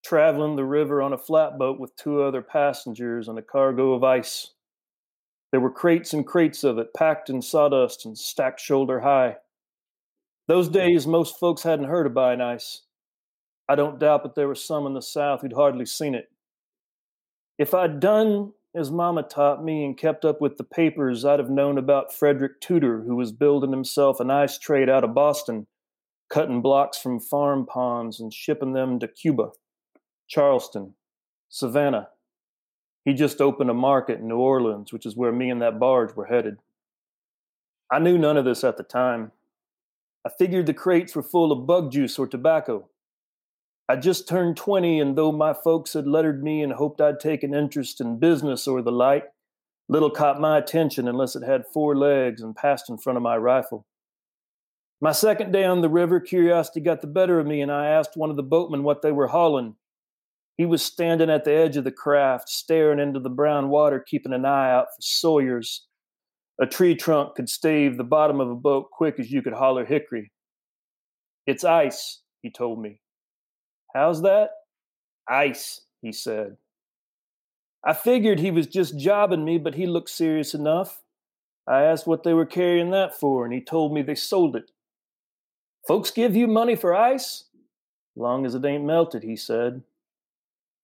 traveling 0.05 0.57
the 0.57 0.65
river 0.65 1.03
on 1.03 1.13
a 1.13 1.19
flatboat 1.19 1.79
with 1.79 1.95
two 1.97 2.23
other 2.23 2.41
passengers 2.41 3.29
and 3.29 3.39
a 3.39 3.43
cargo 3.43 3.93
of 3.93 4.03
ice. 4.03 4.53
There 5.51 5.61
were 5.61 5.71
crates 5.71 6.13
and 6.13 6.27
crates 6.27 6.65
of 6.65 6.79
it, 6.79 6.95
packed 6.95 7.29
in 7.29 7.43
sawdust 7.43 8.07
and 8.07 8.17
stacked 8.17 8.61
shoulder 8.61 9.01
high. 9.01 9.37
Those 10.47 10.69
days, 10.69 11.07
most 11.07 11.39
folks 11.39 11.63
hadn't 11.63 11.89
heard 11.89 12.07
of 12.07 12.15
buying 12.15 12.41
ice. 12.41 12.83
I 13.69 13.75
don't 13.75 13.99
doubt 13.99 14.23
that 14.23 14.35
there 14.35 14.49
were 14.49 14.55
some 14.55 14.87
in 14.87 14.95
the 14.95 15.03
South 15.03 15.43
who'd 15.43 15.53
hardly 15.53 15.85
seen 15.85 16.15
it. 16.15 16.31
If 17.59 17.75
I'd 17.75 18.01
done 18.01 18.55
as 18.79 18.91
Mama 18.91 19.23
taught 19.23 19.65
me 19.65 19.85
and 19.85 19.97
kept 19.97 20.25
up 20.25 20.41
with 20.41 20.57
the 20.57 20.65
papers, 20.65 21.25
I'd 21.25 21.39
have 21.39 21.51
known 21.51 21.77
about 21.77 22.15
Frederick 22.15 22.61
Tudor, 22.61 23.03
who 23.03 23.17
was 23.17 23.33
building 23.33 23.73
himself 23.73 24.21
an 24.21 24.31
ice 24.31 24.59
trade 24.59 24.89
out 24.89 25.05
of 25.05 25.15
Boston, 25.15 25.67
cutting 26.31 26.63
blocks 26.63 26.99
from 26.99 27.21
farm 27.21 27.67
ponds 27.67 28.21
and 28.21 28.33
shipping 28.33 28.73
them 28.73 28.99
to 29.01 29.09
Cuba, 29.09 29.51
Charleston, 30.29 30.95
Savannah, 31.49 32.09
he 33.09 33.15
just 33.15 33.41
opened 33.41 33.71
a 33.71 33.75
market 33.75 34.21
in 34.21 34.29
New 34.29 34.37
Orleans, 34.37 34.93
which 34.93 35.07
is 35.07 35.17
where 35.17 35.33
me 35.33 35.49
and 35.49 35.63
that 35.63 35.79
barge 35.79 36.15
were 36.15 36.27
headed. 36.27 36.59
I 37.91 38.01
knew 38.01 38.19
none 38.19 38.37
of 38.37 38.45
this 38.45 38.63
at 38.65 38.77
the 38.77 38.83
time. 38.83 39.33
I 40.27 40.31
figured 40.39 40.67
the 40.67 40.75
crates 40.75 41.17
were 41.17 41.23
full 41.23 41.51
of 41.51 41.67
bug 41.67 41.91
juice 41.91 42.19
or 42.19 42.27
tobacco. 42.27 42.91
I 43.91 43.97
just 43.97 44.29
turned 44.29 44.59
20, 44.59 45.01
and 45.01 45.17
though 45.17 45.33
my 45.33 45.55
folks 45.55 45.95
had 45.95 46.07
lettered 46.07 46.43
me 46.43 46.63
and 46.63 46.75
hoped 46.75 47.01
I'd 47.01 47.21
take 47.21 47.43
an 47.43 47.55
interest 47.55 48.03
in 48.03 48.19
business 48.19 48.69
or 48.69 48.83
the 48.83 48.93
like, 48.93 49.25
little 49.89 50.11
caught 50.11 50.41
my 50.41 50.59
attention 50.59 51.09
unless 51.09 51.35
it 51.35 51.43
had 51.43 51.65
four 51.73 51.97
legs 51.97 52.43
and 52.43 52.55
passed 52.55 52.91
in 52.91 52.99
front 52.99 53.17
of 53.17 53.23
my 53.23 53.37
rifle. 53.39 53.87
My 55.01 55.13
second 55.13 55.53
day 55.53 55.65
on 55.65 55.81
the 55.81 55.89
river, 55.89 56.21
curiosity 56.21 56.81
got 56.81 57.01
the 57.01 57.07
better 57.07 57.39
of 57.41 57.47
me, 57.47 57.63
and 57.63 57.73
I 57.73 57.87
asked 57.87 58.17
one 58.17 58.29
of 58.29 58.37
the 58.37 58.43
boatmen 58.43 58.83
what 58.83 59.01
they 59.01 59.13
were 59.13 59.29
hauling. 59.29 59.77
He 60.59 60.67
was 60.67 60.83
standing 60.83 61.31
at 61.31 61.45
the 61.45 61.53
edge 61.53 61.77
of 61.77 61.85
the 61.85 61.93
craft, 61.93 62.51
staring 62.51 62.99
into 62.99 63.21
the 63.21 63.31
brown 63.31 63.71
water, 63.71 64.05
keeping 64.07 64.35
an 64.35 64.45
eye 64.45 64.71
out 64.71 64.87
for 64.87 65.01
sawyers. 65.01 65.87
A 66.61 66.67
tree 66.67 66.97
trunk 66.97 67.37
could 67.37 67.49
stave 67.49 67.97
the 67.97 68.05
bottom 68.05 68.41
of 68.41 68.51
a 68.51 68.57
boat 68.57 68.91
quick 68.91 69.21
as 69.21 69.31
you 69.31 69.41
could 69.41 69.53
holler 69.53 69.87
hickory. 69.87 70.33
It's 71.47 71.65
ice, 71.65 72.21
he 72.43 72.51
told 72.51 72.83
me. 72.83 73.01
How's 73.99 74.23
that? 74.23 74.51
Ice, 75.29 75.81
he 76.03 76.13
said. 76.13 76.57
I 77.85 77.95
figured 77.95 78.39
he 78.39 78.53
was 78.53 78.69
just 78.69 78.97
jobbing 78.97 79.45
me, 79.45 79.59
but 79.59 79.75
he 79.75 79.87
looked 79.89 80.11
serious 80.11 80.55
enough. 80.55 81.03
I 81.67 81.83
asked 81.83 82.07
what 82.07 82.23
they 82.23 82.33
were 82.33 82.47
carrying 82.47 82.93
that 82.93 83.19
for, 83.19 83.45
and 83.45 83.53
he 83.53 83.61
told 83.61 83.93
me 83.93 84.03
they 84.03 84.15
sold 84.15 84.55
it. 84.55 84.71
Folks 85.85 86.13
give 86.13 86.37
you 86.37 86.47
money 86.47 86.77
for 86.77 86.95
ice? 86.95 87.47
Long 88.15 88.47
as 88.47 88.55
it 88.55 88.65
ain't 88.65 88.85
melted, 88.85 89.25
he 89.25 89.35
said. 89.35 89.83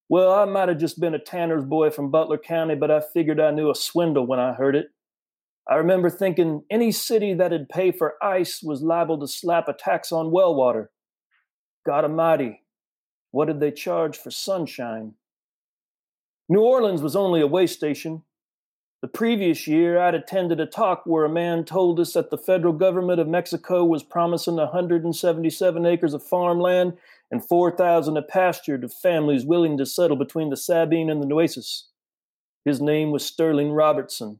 Well, 0.08 0.34
I 0.34 0.44
might 0.44 0.68
have 0.68 0.78
just 0.78 0.98
been 0.98 1.14
a 1.14 1.18
tanner's 1.20 1.64
boy 1.64 1.90
from 1.90 2.10
Butler 2.10 2.38
County, 2.38 2.74
but 2.74 2.90
I 2.90 3.00
figured 3.00 3.38
I 3.38 3.52
knew 3.52 3.70
a 3.70 3.76
swindle 3.76 4.26
when 4.26 4.40
I 4.40 4.54
heard 4.54 4.74
it. 4.74 4.88
I 5.70 5.76
remember 5.76 6.10
thinking 6.10 6.64
any 6.68 6.90
city 6.90 7.32
that'd 7.32 7.68
pay 7.68 7.92
for 7.92 8.14
ice 8.20 8.60
was 8.60 8.82
liable 8.82 9.20
to 9.20 9.28
slap 9.28 9.68
a 9.68 9.72
tax 9.72 10.10
on 10.10 10.32
well 10.32 10.52
water. 10.52 10.90
God 11.86 12.02
Almighty, 12.02 12.63
what 13.34 13.48
did 13.48 13.58
they 13.58 13.72
charge 13.72 14.16
for 14.16 14.30
sunshine? 14.30 15.12
New 16.48 16.60
Orleans 16.60 17.02
was 17.02 17.16
only 17.16 17.40
a 17.40 17.48
way 17.48 17.66
station. 17.66 18.22
The 19.02 19.08
previous 19.08 19.66
year, 19.66 19.98
I'd 19.98 20.14
attended 20.14 20.60
a 20.60 20.66
talk 20.66 21.02
where 21.04 21.24
a 21.24 21.28
man 21.28 21.64
told 21.64 21.98
us 21.98 22.12
that 22.12 22.30
the 22.30 22.38
federal 22.38 22.72
government 22.72 23.18
of 23.18 23.26
Mexico 23.26 23.84
was 23.84 24.04
promising 24.04 24.54
177 24.54 25.84
acres 25.84 26.14
of 26.14 26.22
farmland 26.22 26.96
and 27.28 27.44
4,000 27.44 28.16
a 28.16 28.22
pasture 28.22 28.78
to 28.78 28.88
families 28.88 29.44
willing 29.44 29.76
to 29.78 29.84
settle 29.84 30.16
between 30.16 30.50
the 30.50 30.56
Sabine 30.56 31.10
and 31.10 31.20
the 31.20 31.26
Nueces. 31.26 31.88
His 32.64 32.80
name 32.80 33.10
was 33.10 33.26
Sterling 33.26 33.72
Robertson. 33.72 34.38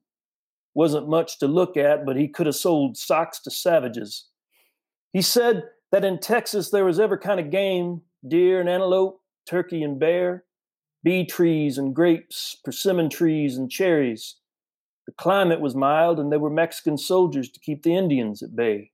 Wasn't 0.72 1.08
much 1.08 1.40
to 1.40 1.48
look 1.48 1.76
at, 1.76 2.06
but 2.06 2.14
he 2.14 2.28
could 2.28 2.46
have 2.46 2.54
sold 2.54 2.96
socks 2.96 3.40
to 3.40 3.50
savages. 3.50 4.26
He 5.12 5.20
said 5.20 5.64
that 5.90 6.04
in 6.04 6.20
Texas 6.20 6.70
there 6.70 6.84
was 6.84 7.00
every 7.00 7.18
kind 7.18 7.40
of 7.40 7.50
game 7.50 8.02
deer 8.26 8.60
and 8.60 8.68
antelope, 8.68 9.20
turkey 9.46 9.82
and 9.82 9.98
bear, 9.98 10.44
bee 11.02 11.24
trees 11.24 11.78
and 11.78 11.94
grapes, 11.94 12.56
persimmon 12.64 13.10
trees 13.10 13.56
and 13.56 13.70
cherries. 13.70 14.36
The 15.06 15.12
climate 15.12 15.60
was 15.60 15.74
mild, 15.74 16.18
and 16.18 16.32
there 16.32 16.38
were 16.38 16.50
Mexican 16.50 16.96
soldiers 16.96 17.50
to 17.50 17.60
keep 17.60 17.82
the 17.82 17.94
Indians 17.94 18.42
at 18.42 18.56
bay. 18.56 18.92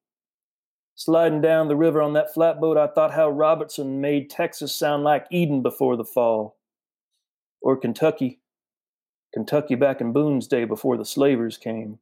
Sliding 0.96 1.40
down 1.40 1.68
the 1.68 1.76
river 1.76 2.02
on 2.02 2.12
that 2.14 2.34
flatboat, 2.34 2.76
I 2.76 2.88
thought 2.88 3.14
how 3.14 3.30
Robertson 3.30 4.00
made 4.00 4.28
Texas 4.28 4.74
sound 4.74 5.04
like 5.04 5.26
Eden 5.30 5.62
before 5.62 5.96
the 5.96 6.04
fall. 6.04 6.58
Or 7.62 7.76
Kentucky. 7.76 8.40
Kentucky 9.32 9.76
back 9.76 10.00
in 10.00 10.12
Boone's 10.12 10.48
day 10.48 10.64
before 10.64 10.96
the 10.96 11.04
slavers 11.04 11.56
came. 11.56 12.00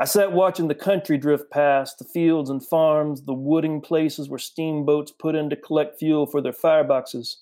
I 0.00 0.06
sat 0.06 0.32
watching 0.32 0.68
the 0.68 0.74
country 0.74 1.18
drift 1.18 1.50
past, 1.50 1.98
the 1.98 2.06
fields 2.06 2.48
and 2.48 2.66
farms, 2.66 3.26
the 3.26 3.34
wooding 3.34 3.82
places 3.82 4.30
where 4.30 4.38
steamboats 4.38 5.12
put 5.12 5.34
in 5.34 5.50
to 5.50 5.56
collect 5.56 5.98
fuel 5.98 6.24
for 6.24 6.40
their 6.40 6.54
fireboxes. 6.54 7.36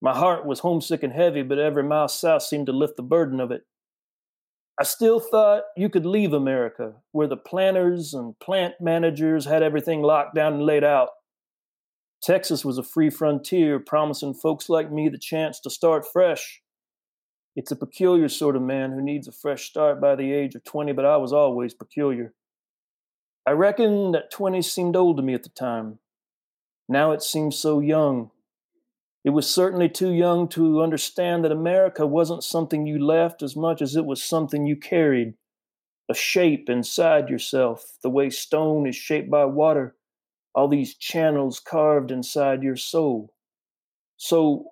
My 0.00 0.16
heart 0.16 0.46
was 0.46 0.60
homesick 0.60 1.02
and 1.02 1.12
heavy, 1.12 1.42
but 1.42 1.58
every 1.58 1.82
mile 1.82 2.08
south 2.08 2.44
seemed 2.44 2.64
to 2.66 2.72
lift 2.72 2.96
the 2.96 3.02
burden 3.02 3.40
of 3.40 3.50
it. 3.50 3.64
I 4.80 4.84
still 4.84 5.20
thought 5.20 5.64
you 5.76 5.90
could 5.90 6.06
leave 6.06 6.32
America, 6.32 6.94
where 7.12 7.26
the 7.26 7.36
planners 7.36 8.14
and 8.14 8.38
plant 8.38 8.76
managers 8.80 9.44
had 9.44 9.62
everything 9.62 10.00
locked 10.00 10.34
down 10.34 10.54
and 10.54 10.62
laid 10.62 10.84
out. 10.84 11.10
Texas 12.22 12.64
was 12.64 12.78
a 12.78 12.82
free 12.82 13.10
frontier, 13.10 13.78
promising 13.78 14.32
folks 14.32 14.70
like 14.70 14.90
me 14.90 15.10
the 15.10 15.18
chance 15.18 15.60
to 15.60 15.68
start 15.68 16.06
fresh. 16.10 16.62
It's 17.56 17.72
a 17.72 17.76
peculiar 17.76 18.28
sort 18.28 18.54
of 18.54 18.62
man 18.62 18.92
who 18.92 19.02
needs 19.02 19.26
a 19.26 19.32
fresh 19.32 19.68
start 19.68 20.00
by 20.00 20.14
the 20.14 20.32
age 20.32 20.54
of 20.54 20.62
20, 20.62 20.92
but 20.92 21.06
I 21.06 21.16
was 21.16 21.32
always 21.32 21.74
peculiar. 21.74 22.34
I 23.46 23.52
reckon 23.52 24.12
that 24.12 24.30
20 24.30 24.62
seemed 24.62 24.94
old 24.94 25.16
to 25.16 25.22
me 25.22 25.34
at 25.34 25.42
the 25.42 25.48
time. 25.48 25.98
Now 26.88 27.12
it 27.12 27.22
seems 27.22 27.58
so 27.58 27.80
young, 27.80 28.30
it 29.26 29.30
was 29.30 29.52
certainly 29.52 29.88
too 29.88 30.12
young 30.12 30.46
to 30.50 30.80
understand 30.80 31.44
that 31.44 31.50
America 31.50 32.06
wasn't 32.06 32.44
something 32.44 32.86
you 32.86 33.04
left 33.04 33.42
as 33.42 33.56
much 33.56 33.82
as 33.82 33.96
it 33.96 34.04
was 34.04 34.22
something 34.22 34.66
you 34.66 34.76
carried, 34.76 35.34
a 36.08 36.14
shape 36.14 36.70
inside 36.70 37.28
yourself, 37.28 37.98
the 38.04 38.08
way 38.08 38.30
stone 38.30 38.86
is 38.86 38.94
shaped 38.94 39.28
by 39.28 39.44
water, 39.44 39.96
all 40.54 40.68
these 40.68 40.94
channels 40.94 41.58
carved 41.58 42.12
inside 42.12 42.62
your 42.62 42.76
soul. 42.76 43.34
So, 44.16 44.66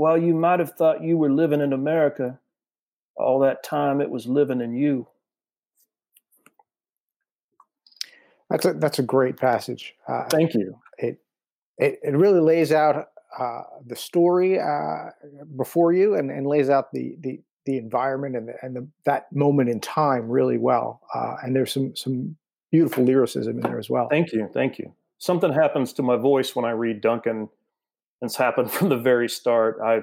while 0.00 0.16
you 0.16 0.32
might 0.32 0.60
have 0.60 0.72
thought 0.72 1.02
you 1.02 1.18
were 1.18 1.30
living 1.30 1.60
in 1.60 1.74
America, 1.74 2.38
all 3.16 3.38
that 3.40 3.62
time 3.62 4.00
it 4.00 4.08
was 4.08 4.26
living 4.26 4.62
in 4.62 4.72
you. 4.72 5.06
That's 8.48 8.64
a 8.64 8.72
that's 8.72 8.98
a 8.98 9.02
great 9.02 9.36
passage. 9.36 9.94
Uh, 10.08 10.24
Thank 10.30 10.54
you. 10.54 10.78
It, 10.96 11.20
it 11.76 12.00
it 12.02 12.16
really 12.16 12.40
lays 12.40 12.72
out 12.72 13.10
uh, 13.38 13.62
the 13.86 13.94
story 13.94 14.58
uh, 14.58 15.10
before 15.58 15.92
you 15.92 16.14
and, 16.14 16.30
and 16.30 16.46
lays 16.46 16.70
out 16.70 16.92
the 16.92 17.16
the 17.20 17.42
the 17.66 17.76
environment 17.76 18.36
and 18.36 18.48
the, 18.48 18.54
and 18.62 18.74
the, 18.74 18.88
that 19.04 19.30
moment 19.34 19.68
in 19.68 19.80
time 19.80 20.30
really 20.30 20.56
well. 20.56 21.02
Uh, 21.14 21.36
and 21.42 21.54
there's 21.54 21.72
some 21.72 21.94
some 21.94 22.36
beautiful 22.70 23.04
lyricism 23.04 23.56
in 23.56 23.60
there 23.60 23.78
as 23.78 23.90
well. 23.90 24.08
Thank 24.08 24.32
you, 24.32 24.48
thank 24.54 24.78
you. 24.78 24.94
Something 25.18 25.52
happens 25.52 25.92
to 25.92 26.02
my 26.02 26.16
voice 26.16 26.56
when 26.56 26.64
I 26.64 26.70
read 26.70 27.02
Duncan. 27.02 27.50
It's 28.22 28.36
happened 28.36 28.70
from 28.72 28.88
the 28.88 28.98
very 28.98 29.28
start. 29.28 29.78
I 29.84 30.00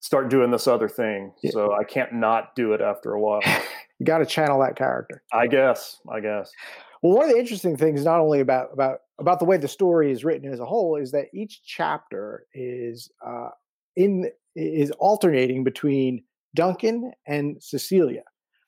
start 0.00 0.28
doing 0.28 0.50
this 0.50 0.66
other 0.66 0.88
thing. 0.88 1.32
Yeah. 1.42 1.50
So 1.52 1.72
I 1.72 1.84
can't 1.84 2.12
not 2.12 2.54
do 2.54 2.72
it 2.72 2.80
after 2.80 3.12
a 3.12 3.20
while. 3.20 3.40
you 3.98 4.04
got 4.04 4.18
to 4.18 4.26
channel 4.26 4.60
that 4.60 4.76
character. 4.76 5.22
I 5.32 5.46
guess. 5.46 5.98
I 6.12 6.20
guess. 6.20 6.50
Well, 7.02 7.16
one 7.16 7.24
of 7.26 7.32
the 7.32 7.38
interesting 7.38 7.76
things, 7.76 8.04
not 8.04 8.20
only 8.20 8.40
about 8.40 8.72
about 8.72 9.00
about 9.18 9.38
the 9.38 9.44
way 9.44 9.56
the 9.56 9.68
story 9.68 10.10
is 10.10 10.24
written 10.24 10.52
as 10.52 10.60
a 10.60 10.66
whole, 10.66 10.96
is 10.96 11.12
that 11.12 11.26
each 11.34 11.62
chapter 11.64 12.46
is 12.54 13.10
uh, 13.26 13.48
in 13.96 14.30
is 14.56 14.90
alternating 14.92 15.64
between 15.64 16.22
Duncan 16.54 17.12
and 17.26 17.62
Cecilia. 17.62 18.22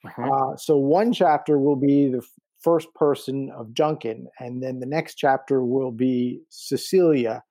Uh-huh. 0.05 0.23
Uh, 0.23 0.57
so 0.57 0.77
one 0.77 1.13
chapter 1.13 1.59
will 1.59 1.77
be 1.77 2.09
the 2.09 2.23
first 2.61 2.93
person 2.95 3.51
of 3.57 3.75
Duncan, 3.75 4.29
and 4.39 4.63
then 4.63 4.81
the 4.81 4.87
next 4.87 5.15
chapter 5.15 5.65
will 5.65 5.91
be 5.91 6.41
Cecilia 6.51 7.43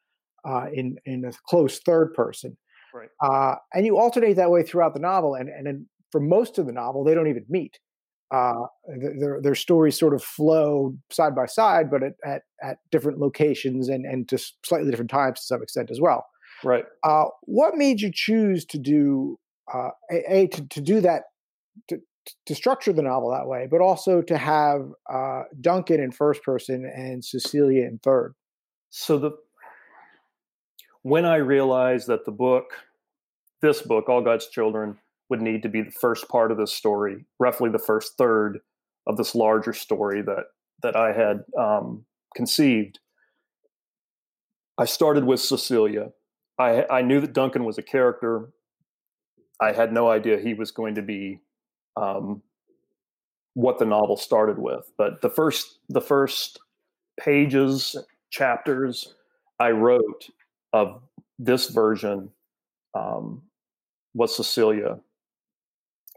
uh, 0.47 0.67
in 0.73 0.97
in 1.05 1.25
a 1.25 1.31
close 1.47 1.79
third 1.79 2.13
person. 2.13 2.57
Right. 2.93 3.09
Uh, 3.21 3.55
and 3.73 3.85
you 3.85 3.97
alternate 3.97 4.35
that 4.35 4.51
way 4.51 4.63
throughout 4.63 4.93
the 4.93 4.99
novel, 4.99 5.35
and 5.35 5.49
and 5.49 5.85
for 6.11 6.21
most 6.21 6.57
of 6.57 6.65
the 6.65 6.71
novel, 6.71 7.03
they 7.03 7.13
don't 7.13 7.27
even 7.27 7.45
meet. 7.49 7.79
Uh, 8.31 8.65
their 9.19 9.41
their 9.41 9.55
stories 9.55 9.99
sort 9.99 10.13
of 10.13 10.23
flow 10.23 10.95
side 11.11 11.35
by 11.35 11.45
side, 11.45 11.91
but 11.91 12.03
at, 12.03 12.13
at, 12.25 12.41
at 12.63 12.77
different 12.91 13.19
locations 13.19 13.89
and 13.89 14.05
and 14.05 14.27
to 14.29 14.37
slightly 14.63 14.89
different 14.89 15.11
times 15.11 15.39
to 15.39 15.45
some 15.45 15.61
extent 15.61 15.91
as 15.91 15.99
well. 16.01 16.25
Right. 16.63 16.85
Uh, 17.03 17.25
what 17.43 17.75
made 17.75 18.01
you 18.01 18.11
choose 18.13 18.65
to 18.65 18.79
do 18.79 19.37
uh, 19.73 19.89
a, 20.11 20.33
a 20.33 20.47
to, 20.47 20.67
to 20.67 20.81
do 20.81 21.01
that 21.01 21.23
to, 21.89 21.99
to 22.45 22.55
structure 22.55 22.93
the 22.93 23.01
novel 23.01 23.29
that 23.31 23.47
way, 23.47 23.67
but 23.69 23.81
also 23.81 24.21
to 24.23 24.37
have 24.37 24.89
uh, 25.11 25.43
Duncan 25.61 26.01
in 26.01 26.11
first 26.11 26.41
person 26.43 26.91
and 26.95 27.23
Cecilia 27.23 27.83
in 27.83 27.99
third? 27.99 28.33
So 28.89 29.17
the 29.17 29.31
when 31.05 31.23
I 31.23 31.35
realized 31.35 32.07
that 32.07 32.25
the 32.25 32.31
book, 32.31 32.71
this 33.61 33.83
book, 33.83 34.09
All 34.09 34.23
God's 34.23 34.47
Children, 34.47 34.97
would 35.29 35.39
need 35.39 35.61
to 35.61 35.69
be 35.69 35.83
the 35.83 35.91
first 35.91 36.27
part 36.29 36.51
of 36.51 36.57
this 36.57 36.73
story, 36.73 37.25
roughly 37.39 37.69
the 37.69 37.77
first 37.77 38.17
third 38.17 38.57
of 39.05 39.15
this 39.15 39.35
larger 39.35 39.71
story 39.71 40.23
that 40.23 40.45
that 40.81 40.95
I 40.95 41.13
had 41.13 41.43
um, 41.59 42.05
conceived. 42.35 42.97
I 44.79 44.85
started 44.85 45.25
with 45.25 45.39
Cecilia. 45.39 46.09
I, 46.57 46.87
I 46.89 47.01
knew 47.03 47.21
that 47.21 47.33
Duncan 47.33 47.65
was 47.65 47.77
a 47.77 47.83
character. 47.83 48.49
I 49.61 49.73
had 49.73 49.93
no 49.93 50.09
idea 50.09 50.39
he 50.39 50.55
was 50.55 50.71
going 50.71 50.95
to 50.95 51.03
be 51.03 51.39
um, 51.95 52.41
what 53.53 53.77
the 53.77 53.85
novel 53.85 54.17
started 54.17 54.57
with. 54.57 54.91
But 54.97 55.21
the 55.21 55.29
first 55.29 55.77
the 55.87 56.01
first 56.01 56.57
pages, 57.19 57.95
chapters 58.31 59.13
I 59.59 59.69
wrote 59.69 60.31
of 60.75 61.01
this 61.39 61.69
version 61.69 62.29
um, 62.93 63.43
was 64.13 64.35
Cecilia, 64.35 64.99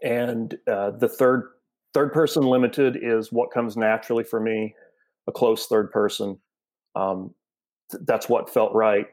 and 0.02 0.58
uh, 0.66 0.90
the 0.90 1.08
third 1.08 1.44
third 1.94 2.12
person 2.12 2.42
limited 2.42 2.98
is 3.00 3.32
what 3.32 3.52
comes 3.52 3.76
naturally 3.76 4.24
for 4.24 4.40
me, 4.40 4.74
a 5.28 5.32
close 5.32 5.66
third 5.66 5.90
person. 5.92 6.38
Um, 6.96 7.34
th- 7.90 8.02
that's 8.04 8.28
what 8.28 8.52
felt 8.52 8.74
right. 8.74 9.06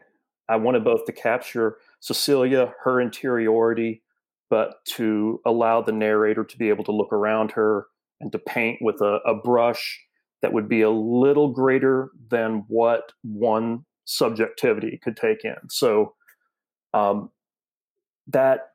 I 0.49 0.55
wanted 0.57 0.83
both 0.83 1.05
to 1.05 1.11
capture 1.11 1.77
Cecilia, 1.99 2.73
her 2.83 2.99
interiority, 2.99 4.03
but 4.49 4.83
to 4.95 5.41
allow 5.45 5.81
the 5.81 5.91
narrator 5.91 6.43
to 6.43 6.57
be 6.57 6.69
able 6.69 6.83
to 6.85 6.91
look 6.91 7.13
around 7.13 7.51
her 7.51 7.87
and 8.19 8.31
to 8.31 8.39
paint 8.39 8.79
with 8.81 9.01
a, 9.01 9.19
a 9.25 9.35
brush 9.35 9.99
that 10.41 10.53
would 10.53 10.69
be 10.69 10.81
a 10.81 10.89
little 10.89 11.49
greater 11.49 12.09
than 12.29 12.65
what 12.67 13.11
one 13.23 13.85
subjectivity 14.05 14.99
could 15.03 15.17
take 15.17 15.43
in. 15.43 15.69
So 15.69 16.13
um, 16.93 17.31
that 18.27 18.69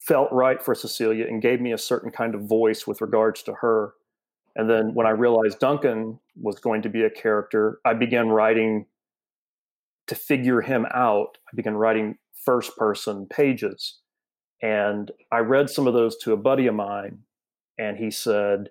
felt 0.00 0.30
right 0.32 0.62
for 0.62 0.74
Cecilia 0.74 1.26
and 1.26 1.42
gave 1.42 1.60
me 1.60 1.72
a 1.72 1.78
certain 1.78 2.10
kind 2.10 2.34
of 2.34 2.42
voice 2.42 2.86
with 2.86 3.00
regards 3.00 3.42
to 3.44 3.54
her. 3.54 3.94
And 4.54 4.68
then 4.68 4.94
when 4.94 5.06
I 5.06 5.10
realized 5.10 5.58
Duncan 5.58 6.18
was 6.36 6.58
going 6.58 6.82
to 6.82 6.88
be 6.88 7.02
a 7.02 7.10
character, 7.10 7.80
I 7.84 7.94
began 7.94 8.28
writing 8.28 8.86
to 10.08 10.14
figure 10.14 10.60
him 10.60 10.86
out. 10.92 11.38
I 11.52 11.56
began 11.56 11.74
writing 11.74 12.18
first 12.44 12.76
person 12.76 13.26
pages. 13.26 13.98
And 14.60 15.10
I 15.30 15.38
read 15.38 15.70
some 15.70 15.86
of 15.86 15.94
those 15.94 16.16
to 16.18 16.32
a 16.32 16.36
buddy 16.36 16.66
of 16.66 16.74
mine, 16.74 17.20
and 17.78 17.96
he 17.96 18.10
said, 18.10 18.70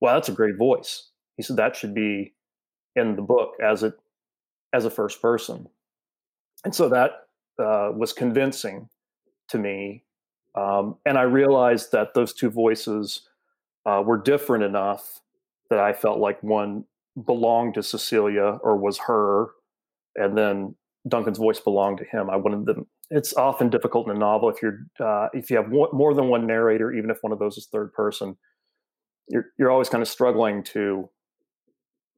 Well, 0.00 0.14
that's 0.14 0.28
a 0.28 0.32
great 0.32 0.58
voice. 0.58 1.08
He 1.36 1.42
said 1.42 1.56
that 1.56 1.74
should 1.74 1.94
be 1.94 2.34
in 2.94 3.16
the 3.16 3.22
book 3.22 3.54
as 3.62 3.82
it 3.82 3.94
as 4.72 4.84
a 4.84 4.90
first 4.90 5.20
person. 5.20 5.68
And 6.64 6.74
so 6.74 6.88
that 6.88 7.10
uh, 7.58 7.90
was 7.94 8.12
convincing 8.12 8.88
to 9.48 9.58
me 9.58 10.04
um, 10.54 10.96
and 11.06 11.16
I 11.18 11.22
realized 11.22 11.92
that 11.92 12.14
those 12.14 12.32
two 12.32 12.50
voices 12.50 13.22
uh, 13.86 14.02
were 14.04 14.18
different 14.18 14.64
enough 14.64 15.20
that 15.70 15.78
I 15.78 15.92
felt 15.92 16.18
like 16.18 16.42
one 16.42 16.84
belonged 17.26 17.74
to 17.74 17.82
Cecilia 17.82 18.58
or 18.62 18.76
was 18.76 18.98
her, 19.06 19.48
and 20.16 20.36
then 20.36 20.74
Duncan's 21.08 21.38
voice 21.38 21.60
belonged 21.60 21.98
to 21.98 22.04
him. 22.04 22.28
I 22.28 22.36
wanted 22.36 22.66
them. 22.66 22.86
It's 23.10 23.34
often 23.34 23.70
difficult 23.70 24.08
in 24.08 24.16
a 24.16 24.18
novel 24.18 24.50
if 24.50 24.62
you're 24.62 24.80
uh, 25.00 25.28
if 25.32 25.50
you 25.50 25.56
have 25.56 25.70
one, 25.70 25.88
more 25.92 26.14
than 26.14 26.28
one 26.28 26.46
narrator, 26.46 26.92
even 26.92 27.10
if 27.10 27.18
one 27.22 27.32
of 27.32 27.38
those 27.38 27.56
is 27.56 27.66
third 27.66 27.92
person. 27.92 28.36
You're 29.28 29.46
you're 29.58 29.70
always 29.70 29.88
kind 29.88 30.02
of 30.02 30.08
struggling 30.08 30.62
to 30.64 31.08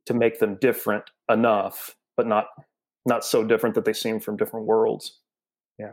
to 0.06 0.14
make 0.14 0.40
them 0.40 0.58
different 0.60 1.04
enough, 1.30 1.96
but 2.16 2.26
not 2.26 2.46
not 3.06 3.24
so 3.24 3.44
different 3.44 3.74
that 3.74 3.84
they 3.84 3.92
seem 3.92 4.20
from 4.20 4.36
different 4.36 4.66
worlds. 4.66 5.20
Yeah. 5.78 5.92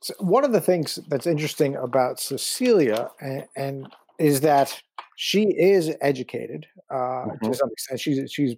So 0.00 0.14
one 0.18 0.44
of 0.44 0.52
the 0.52 0.60
things 0.60 0.98
that's 1.08 1.26
interesting 1.26 1.76
about 1.76 2.20
Cecilia 2.20 3.10
and, 3.20 3.44
and 3.56 3.92
is 4.18 4.40
that 4.40 4.80
she 5.16 5.42
is 5.42 5.94
educated 6.00 6.66
uh, 6.90 6.94
mm-hmm. 6.94 7.46
to 7.46 7.54
some 7.54 7.70
extent. 7.70 8.00
She's 8.00 8.32
she's 8.32 8.54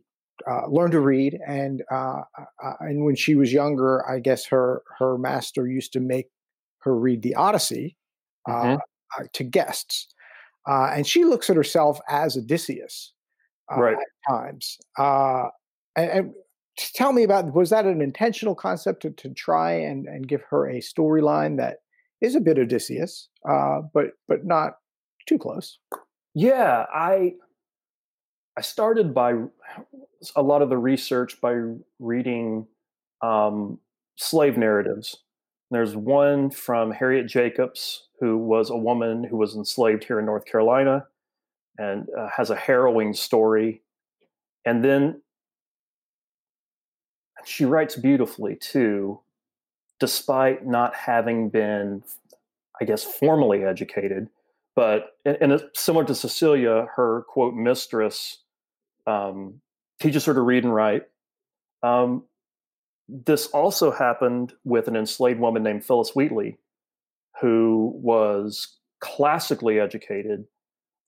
uh, 0.49 0.67
learned 0.69 0.93
to 0.93 1.01
read, 1.01 1.39
and 1.47 1.83
uh, 1.91 2.23
uh, 2.63 2.73
and 2.81 3.05
when 3.05 3.17
she 3.17 3.35
was 3.35 3.53
younger, 3.53 4.09
I 4.09 4.21
guess 4.21 4.47
her 4.47 4.83
her 4.99 5.19
master 5.19 5.67
used 5.67 5.93
to 5.95 6.01
make 6.01 6.29
her 6.81 6.95
read 6.97 7.23
the 7.23 7.35
Odyssey 7.35 7.97
uh, 8.49 8.53
mm-hmm. 8.53 8.77
Uh, 9.19 9.25
to 9.33 9.43
guests, 9.43 10.07
and 10.67 11.07
she 11.07 11.25
looks 11.25 11.51
at 11.51 11.57
herself 11.57 11.99
as 12.09 12.37
Odysseus 12.37 13.13
right. 13.71 13.97
at 13.97 14.33
times. 14.33 14.79
And, 15.97 16.11
and 16.11 16.35
tell 16.77 17.13
me 17.13 17.23
about 17.23 17.55
was 17.55 17.71
that 17.71 17.85
an 17.85 18.01
intentional 18.01 18.55
concept 18.55 19.03
to, 19.03 19.11
to 19.11 19.31
try 19.31 19.73
and, 19.73 20.07
and 20.07 20.29
give 20.29 20.43
her 20.51 20.69
a 20.69 20.81
storyline 20.81 21.57
that 21.59 21.79
is 22.21 22.35
a 22.35 22.41
bit 22.41 22.59
Odysseus, 22.59 23.29
uh, 23.49 23.81
but 23.93 24.13
but 24.29 24.45
not 24.45 24.75
too 25.27 25.39
close. 25.39 25.79
Yeah, 26.35 26.87
I 26.93 27.35
I 28.57 28.61
started 28.61 29.15
by 29.15 29.35
a 30.37 30.43
lot 30.43 30.63
of 30.63 30.69
the 30.69 30.79
research 30.79 31.41
by 31.41 31.55
reading 31.99 32.67
um, 33.23 33.79
slave 34.17 34.59
narratives. 34.59 35.17
There's 35.71 35.95
one 35.95 36.51
from 36.51 36.91
Harriet 36.91 37.27
Jacobs, 37.29 38.09
who 38.21 38.37
was 38.37 38.71
a 38.71 38.77
woman 38.77 39.25
who 39.25 39.37
was 39.37 39.55
enslaved 39.55 40.05
here 40.05 40.19
in 40.19 40.27
North 40.27 40.45
Carolina, 40.45 41.07
and 41.79 42.07
uh, 42.19 42.29
has 42.37 42.51
a 42.51 42.57
harrowing 42.57 43.15
story. 43.15 43.83
And 44.67 44.85
then 44.85 45.23
she 47.45 47.65
writes 47.65 47.97
beautifully 47.97 48.57
too, 48.57 49.21
despite 49.99 50.67
not 50.67 50.95
having 50.95 51.49
been, 51.49 52.03
I 52.81 52.85
guess, 52.85 53.05
formally 53.05 53.65
educated. 53.65 54.29
But 54.77 55.17
and 55.25 55.63
similar 55.75 56.05
to 56.05 56.15
Cecilia, 56.15 56.87
her 56.97 57.23
quote 57.29 57.55
mistress 57.55 58.39
um, 59.07 59.61
teaches 60.01 60.25
her 60.25 60.35
to 60.35 60.41
read 60.41 60.65
and 60.65 60.75
write. 60.75 61.03
Um, 61.83 62.25
this 63.09 63.49
also 63.49 63.91
happened 63.91 64.55
with 64.65 64.87
an 64.87 64.97
enslaved 64.97 65.41
woman 65.41 65.63
named 65.63 65.85
Phillis 65.85 66.15
Wheatley, 66.15 66.59
who 67.41 67.93
was 67.97 68.79
classically 69.01 69.81
educated. 69.81 70.45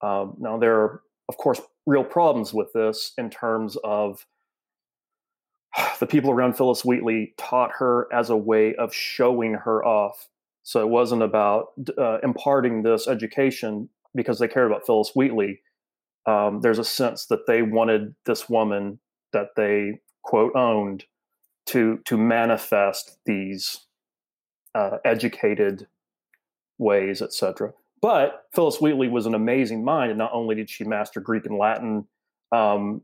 Um, 0.02 0.34
now, 0.38 0.58
there 0.58 0.74
are, 0.80 1.02
of 1.28 1.36
course, 1.36 1.60
real 1.86 2.04
problems 2.04 2.52
with 2.52 2.72
this 2.72 3.12
in 3.16 3.30
terms 3.30 3.76
of 3.84 4.26
the 6.00 6.06
people 6.06 6.30
around 6.30 6.56
Phillis 6.56 6.84
Wheatley 6.84 7.34
taught 7.36 7.72
her 7.78 8.08
as 8.12 8.30
a 8.30 8.36
way 8.36 8.74
of 8.74 8.94
showing 8.94 9.54
her 9.54 9.84
off. 9.84 10.28
So 10.64 10.80
it 10.80 10.88
wasn't 10.88 11.22
about 11.22 11.68
uh, 11.98 12.18
imparting 12.22 12.82
this 12.82 13.08
education 13.08 13.88
because 14.14 14.38
they 14.38 14.48
cared 14.48 14.70
about 14.70 14.86
Phillis 14.86 15.12
Wheatley. 15.14 15.60
Um, 16.26 16.60
there's 16.60 16.78
a 16.78 16.84
sense 16.84 17.26
that 17.26 17.46
they 17.46 17.62
wanted 17.62 18.14
this 18.26 18.48
woman 18.48 19.00
that 19.32 19.48
they 19.56 20.00
quote 20.22 20.54
owned 20.54 21.04
to 21.66 21.98
to 22.04 22.16
manifest 22.16 23.18
these 23.26 23.86
uh, 24.74 24.98
educated 25.04 25.86
ways, 26.78 27.22
etc. 27.22 27.72
But 28.00 28.46
Phillis 28.54 28.80
Wheatley 28.80 29.08
was 29.08 29.26
an 29.26 29.34
amazing 29.34 29.84
mind, 29.84 30.10
and 30.10 30.18
not 30.18 30.32
only 30.32 30.54
did 30.54 30.70
she 30.70 30.84
master 30.84 31.20
Greek 31.20 31.46
and 31.46 31.58
Latin 31.58 32.06
um, 32.50 33.02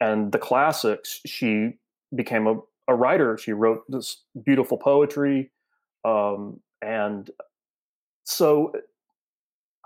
and 0.00 0.32
the 0.32 0.38
classics, 0.38 1.20
she 1.24 1.78
became 2.14 2.46
a, 2.46 2.56
a 2.88 2.94
writer. 2.94 3.38
She 3.38 3.52
wrote 3.52 3.84
this 3.88 4.22
beautiful 4.44 4.78
poetry, 4.78 5.50
um, 6.04 6.60
and 6.82 7.30
so 8.24 8.72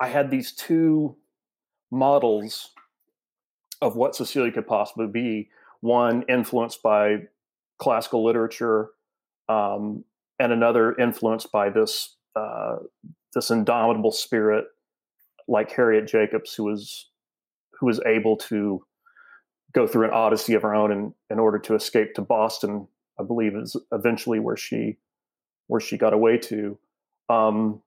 I 0.00 0.08
had 0.08 0.30
these 0.30 0.52
two 0.52 1.16
models 1.90 2.70
of 3.80 3.96
what 3.96 4.16
Cecilia 4.16 4.52
could 4.52 4.66
possibly 4.66 5.06
be. 5.06 5.50
One 5.80 6.24
influenced 6.28 6.82
by 6.82 7.24
classical 7.78 8.24
literature, 8.24 8.90
um, 9.48 10.04
and 10.38 10.52
another 10.52 10.94
influenced 10.94 11.52
by 11.52 11.70
this 11.70 12.16
uh, 12.36 12.76
this 13.34 13.50
indomitable 13.50 14.12
spirit, 14.12 14.64
like 15.46 15.70
Harriet 15.72 16.06
Jacobs, 16.06 16.54
who 16.54 16.64
was 16.64 17.10
who 17.78 17.86
was 17.86 18.00
able 18.06 18.36
to 18.36 18.84
go 19.74 19.86
through 19.86 20.06
an 20.06 20.12
odyssey 20.12 20.54
of 20.54 20.62
her 20.62 20.74
own 20.74 20.92
in, 20.92 21.14
in 21.30 21.38
order 21.38 21.58
to 21.58 21.74
escape 21.74 22.14
to 22.14 22.22
Boston. 22.22 22.86
I 23.18 23.22
believe 23.22 23.54
is 23.54 23.76
eventually 23.92 24.40
where 24.40 24.56
she 24.56 24.98
where 25.66 25.80
she 25.80 25.96
got 25.96 26.12
away 26.12 26.36
to. 26.38 26.78
Um, 27.28 27.82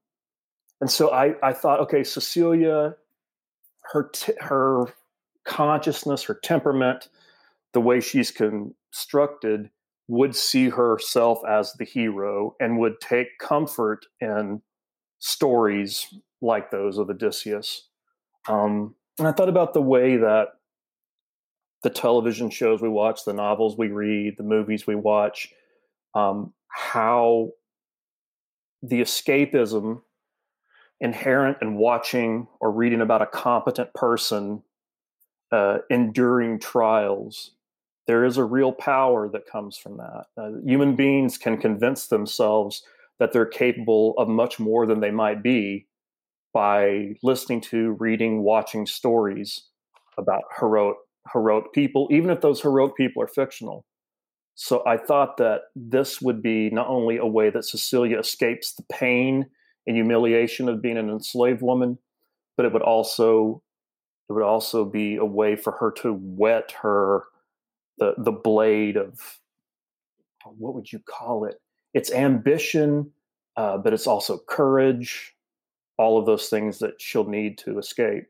and 0.82 0.90
so 0.90 1.12
I, 1.12 1.36
I 1.44 1.54
thought, 1.54 1.80
okay, 1.82 2.04
Cecilia, 2.04 2.96
her 3.92 4.10
t- 4.14 4.34
her 4.40 4.86
consciousness, 5.46 6.24
her 6.24 6.40
temperament, 6.44 7.10
the 7.74 7.82
way 7.82 8.00
she's 8.00 8.32
constructed, 8.32 9.70
would 10.08 10.36
see 10.36 10.70
herself 10.70 11.40
as 11.48 11.74
the 11.74 11.86
hero 11.86 12.56
and 12.60 12.80
would 12.80 13.00
take 13.02 13.38
comfort 13.40 14.06
in 14.22 14.62
stories 15.20 16.14
like 16.42 16.72
those 16.72 16.98
of 16.98 17.10
Odysseus. 17.10 17.90
Um, 18.48 18.96
and 19.20 19.28
I 19.28 19.32
thought 19.32 19.50
about 19.50 19.74
the 19.74 19.82
way 19.82 20.18
that 20.18 20.50
the 21.84 21.90
television 21.90 22.50
shows 22.50 22.82
we 22.82 22.90
watch, 22.90 23.22
the 23.26 23.34
novels 23.34 23.78
we 23.78 23.90
read, 23.90 24.36
the 24.38 24.44
movies 24.44 24.88
we 24.88 24.96
watch, 24.96 25.54
um, 26.16 26.54
how 26.68 27.52
the 28.82 29.02
escapism 29.02 30.02
inherent 31.00 31.58
in 31.62 31.76
watching 31.76 32.48
or 32.60 32.72
reading 32.72 33.02
about 33.02 33.22
a 33.22 33.28
competent 33.28 33.94
person 33.94 34.64
uh, 35.52 35.78
enduring 35.90 36.60
trials 36.60 37.52
there 38.08 38.24
is 38.24 38.38
a 38.38 38.44
real 38.44 38.72
power 38.72 39.30
that 39.30 39.46
comes 39.46 39.78
from 39.78 39.98
that. 39.98 40.26
Uh, 40.38 40.52
human 40.66 40.96
beings 40.96 41.38
can 41.38 41.58
convince 41.58 42.08
themselves 42.08 42.84
that 43.20 43.34
they're 43.34 43.46
capable 43.46 44.14
of 44.18 44.30
much 44.30 44.60
more 44.60 44.86
than 44.86 45.02
they 45.02 45.12
might 45.12 45.44
be 45.44 45.88
by 46.54 47.14
listening 47.22 47.62
to, 47.62 47.92
reading, 48.00 48.42
watching 48.42 48.86
stories 48.86 49.66
about 50.18 50.44
heroic 50.60 50.98
heroic 51.34 51.74
people, 51.74 52.08
even 52.12 52.30
if 52.30 52.42
those 52.42 52.62
heroic 52.62 52.96
people 52.96 53.22
are 53.22 53.28
fictional. 53.28 53.86
So 54.56 54.84
I 54.88 54.98
thought 54.98 55.38
that 55.38 55.62
this 55.76 56.20
would 56.22 56.42
be 56.42 56.70
not 56.72 56.88
only 56.88 57.18
a 57.18 57.26
way 57.26 57.50
that 57.52 57.66
Cecilia 57.66 58.20
escapes 58.20 58.74
the 58.74 58.84
pain 58.90 59.46
and 59.86 59.96
humiliation 59.96 60.68
of 60.68 60.82
being 60.82 60.98
an 60.98 61.10
enslaved 61.10 61.62
woman, 61.62 62.00
but 62.56 62.66
it 62.66 62.74
would 62.74 62.82
also 62.82 63.62
it 64.30 64.34
would 64.34 64.44
also 64.44 64.84
be 64.84 65.16
a 65.16 65.24
way 65.24 65.56
for 65.56 65.72
her 65.74 65.92
to 66.02 66.14
whet 66.14 66.74
her 66.82 67.26
the 68.00 68.16
the 68.18 68.32
blade 68.32 68.98
of 68.98 69.40
what 70.58 70.74
would 70.74 70.92
you 70.92 71.00
call 71.00 71.46
it? 71.46 71.62
It's 71.94 72.12
ambition, 72.12 73.12
uh, 73.56 73.78
but 73.78 73.94
it's 73.94 74.08
also 74.08 74.40
courage. 74.48 75.36
All 75.98 76.20
of 76.20 76.26
those 76.26 76.48
things 76.50 76.80
that 76.80 77.02
she'll 77.02 77.28
need 77.28 77.58
to 77.60 77.80
escape. 77.80 78.26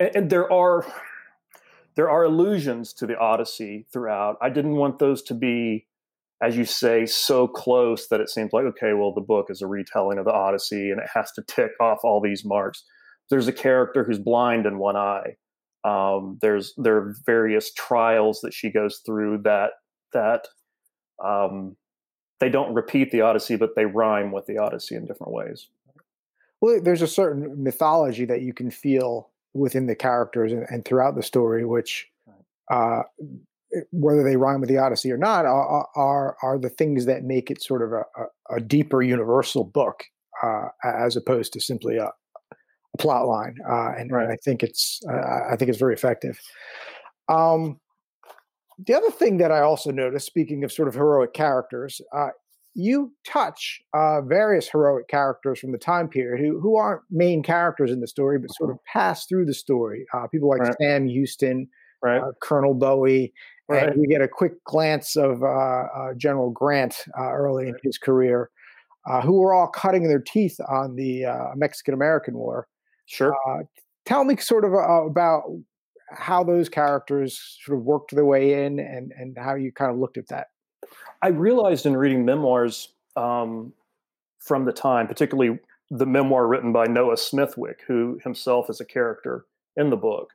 And, 0.00 0.10
and 0.14 0.30
there 0.30 0.50
are 0.52 0.86
there 1.96 2.10
are 2.10 2.24
allusions 2.24 2.92
to 2.94 3.06
the 3.06 3.16
Odyssey 3.18 3.86
throughout. 3.92 4.36
I 4.40 4.50
didn't 4.50 4.76
want 4.76 4.98
those 4.98 5.22
to 5.24 5.34
be, 5.34 5.86
as 6.42 6.56
you 6.56 6.64
say, 6.64 7.06
so 7.06 7.48
close 7.48 8.08
that 8.08 8.20
it 8.20 8.30
seems 8.30 8.52
like 8.52 8.64
okay, 8.64 8.92
well, 8.92 9.12
the 9.12 9.20
book 9.20 9.46
is 9.50 9.62
a 9.62 9.66
retelling 9.66 10.18
of 10.18 10.24
the 10.24 10.32
Odyssey, 10.32 10.90
and 10.90 11.00
it 11.00 11.08
has 11.14 11.32
to 11.32 11.42
tick 11.42 11.72
off 11.80 11.98
all 12.04 12.20
these 12.20 12.44
marks. 12.44 12.84
There's 13.30 13.48
a 13.48 13.52
character 13.52 14.04
who's 14.04 14.18
blind 14.18 14.66
in 14.66 14.78
one 14.78 14.96
eye 14.96 15.36
um, 15.84 16.38
there's 16.40 16.74
there 16.76 16.96
are 16.96 17.14
various 17.24 17.72
trials 17.72 18.40
that 18.40 18.52
she 18.52 18.70
goes 18.70 19.00
through 19.04 19.38
that 19.44 19.72
that 20.12 20.48
um, 21.24 21.76
they 22.40 22.48
don't 22.48 22.74
repeat 22.74 23.10
the 23.10 23.20
Odyssey, 23.20 23.56
but 23.56 23.76
they 23.76 23.86
rhyme 23.86 24.32
with 24.32 24.46
the 24.46 24.58
Odyssey 24.58 24.96
in 24.96 25.06
different 25.06 25.32
ways. 25.32 25.68
Well, 26.60 26.80
there's 26.82 27.02
a 27.02 27.06
certain 27.06 27.62
mythology 27.62 28.24
that 28.24 28.42
you 28.42 28.52
can 28.52 28.70
feel 28.70 29.30
within 29.54 29.86
the 29.86 29.96
characters 29.96 30.52
and, 30.52 30.66
and 30.70 30.84
throughout 30.84 31.16
the 31.16 31.22
story, 31.22 31.64
which 31.64 32.06
uh, 32.70 33.02
whether 33.90 34.22
they 34.22 34.36
rhyme 34.36 34.60
with 34.60 34.68
the 34.68 34.78
Odyssey 34.78 35.10
or 35.10 35.18
not, 35.18 35.46
are 35.46 35.88
are, 35.96 36.36
are 36.42 36.58
the 36.58 36.70
things 36.70 37.06
that 37.06 37.24
make 37.24 37.50
it 37.50 37.62
sort 37.62 37.82
of 37.82 37.92
a, 37.92 38.04
a, 38.20 38.56
a 38.56 38.60
deeper 38.60 39.02
universal 39.02 39.64
book 39.64 40.04
uh, 40.42 40.68
as 40.84 41.16
opposed 41.16 41.52
to 41.52 41.60
simply 41.60 41.96
a, 41.96 42.10
plot 42.98 43.26
line, 43.26 43.54
uh, 43.68 43.92
and, 43.96 44.10
right. 44.10 44.24
and, 44.24 44.32
I 44.32 44.36
think 44.36 44.62
it's 44.62 45.00
uh, 45.08 45.52
I 45.52 45.56
think 45.56 45.68
it's 45.68 45.78
very 45.78 45.94
effective. 45.94 46.40
Um, 47.28 47.80
the 48.86 48.94
other 48.94 49.10
thing 49.10 49.38
that 49.38 49.50
I 49.50 49.60
also 49.60 49.90
noticed, 49.90 50.26
speaking 50.26 50.64
of 50.64 50.72
sort 50.72 50.88
of 50.88 50.94
heroic 50.94 51.32
characters, 51.32 52.00
uh, 52.14 52.28
you 52.74 53.12
touch 53.26 53.80
uh, 53.94 54.20
various 54.20 54.68
heroic 54.68 55.08
characters 55.08 55.58
from 55.58 55.72
the 55.72 55.78
time 55.78 56.08
period 56.08 56.44
who 56.44 56.60
who 56.60 56.76
aren't 56.76 57.02
main 57.10 57.42
characters 57.42 57.90
in 57.90 58.00
the 58.00 58.06
story, 58.06 58.38
but 58.38 58.54
sort 58.54 58.70
of 58.70 58.78
pass 58.84 59.26
through 59.26 59.46
the 59.46 59.54
story. 59.54 60.06
Uh, 60.14 60.26
people 60.28 60.48
like 60.48 60.60
right. 60.60 60.76
Sam 60.80 61.08
Houston, 61.08 61.68
right. 62.02 62.20
Uh, 62.20 62.32
Colonel 62.42 62.74
Bowie. 62.74 63.32
And 63.70 64.00
we 64.00 64.06
get 64.06 64.22
a 64.22 64.28
quick 64.28 64.64
glance 64.64 65.14
of 65.14 65.40
General 66.16 66.48
Grant 66.50 67.04
early 67.18 67.68
in 67.68 67.74
his 67.82 67.98
career, 67.98 68.48
who 69.22 69.40
were 69.40 69.52
all 69.52 69.66
cutting 69.66 70.08
their 70.08 70.20
teeth 70.20 70.58
on 70.70 70.96
the 70.96 71.26
Mexican 71.54 71.92
American 71.92 72.32
War. 72.32 72.66
Sure. 73.04 73.34
Uh, 73.46 73.64
tell 74.06 74.24
me 74.24 74.36
sort 74.36 74.64
of 74.64 74.72
uh, 74.72 75.04
about 75.04 75.42
how 76.12 76.42
those 76.42 76.68
characters 76.68 77.58
sort 77.64 77.78
of 77.78 77.84
worked 77.84 78.14
their 78.14 78.24
way 78.24 78.64
in 78.64 78.78
and, 78.78 79.12
and 79.18 79.36
how 79.38 79.54
you 79.54 79.70
kind 79.70 79.90
of 79.90 79.98
looked 79.98 80.16
at 80.16 80.28
that. 80.28 80.46
I 81.22 81.28
realized 81.28 81.86
in 81.86 81.96
reading 81.96 82.24
memoirs 82.24 82.88
um, 83.16 83.72
from 84.38 84.64
the 84.64 84.72
time, 84.72 85.06
particularly 85.06 85.58
the 85.90 86.06
memoir 86.06 86.46
written 86.46 86.72
by 86.72 86.86
Noah 86.86 87.16
Smithwick, 87.16 87.82
who 87.86 88.20
himself 88.22 88.70
is 88.70 88.80
a 88.80 88.84
character 88.84 89.46
in 89.76 89.90
the 89.90 89.96
book. 89.96 90.32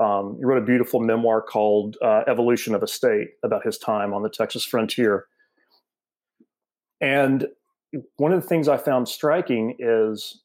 Um, 0.00 0.36
he 0.38 0.44
wrote 0.44 0.62
a 0.62 0.66
beautiful 0.66 1.00
memoir 1.00 1.40
called 1.40 1.96
uh, 2.02 2.22
Evolution 2.26 2.74
of 2.74 2.82
a 2.82 2.86
State 2.86 3.30
about 3.42 3.64
his 3.64 3.78
time 3.78 4.12
on 4.12 4.22
the 4.22 4.28
Texas 4.28 4.64
frontier. 4.64 5.26
And 7.00 7.48
one 8.16 8.32
of 8.32 8.40
the 8.40 8.48
things 8.48 8.68
I 8.68 8.76
found 8.76 9.08
striking 9.08 9.76
is 9.78 10.40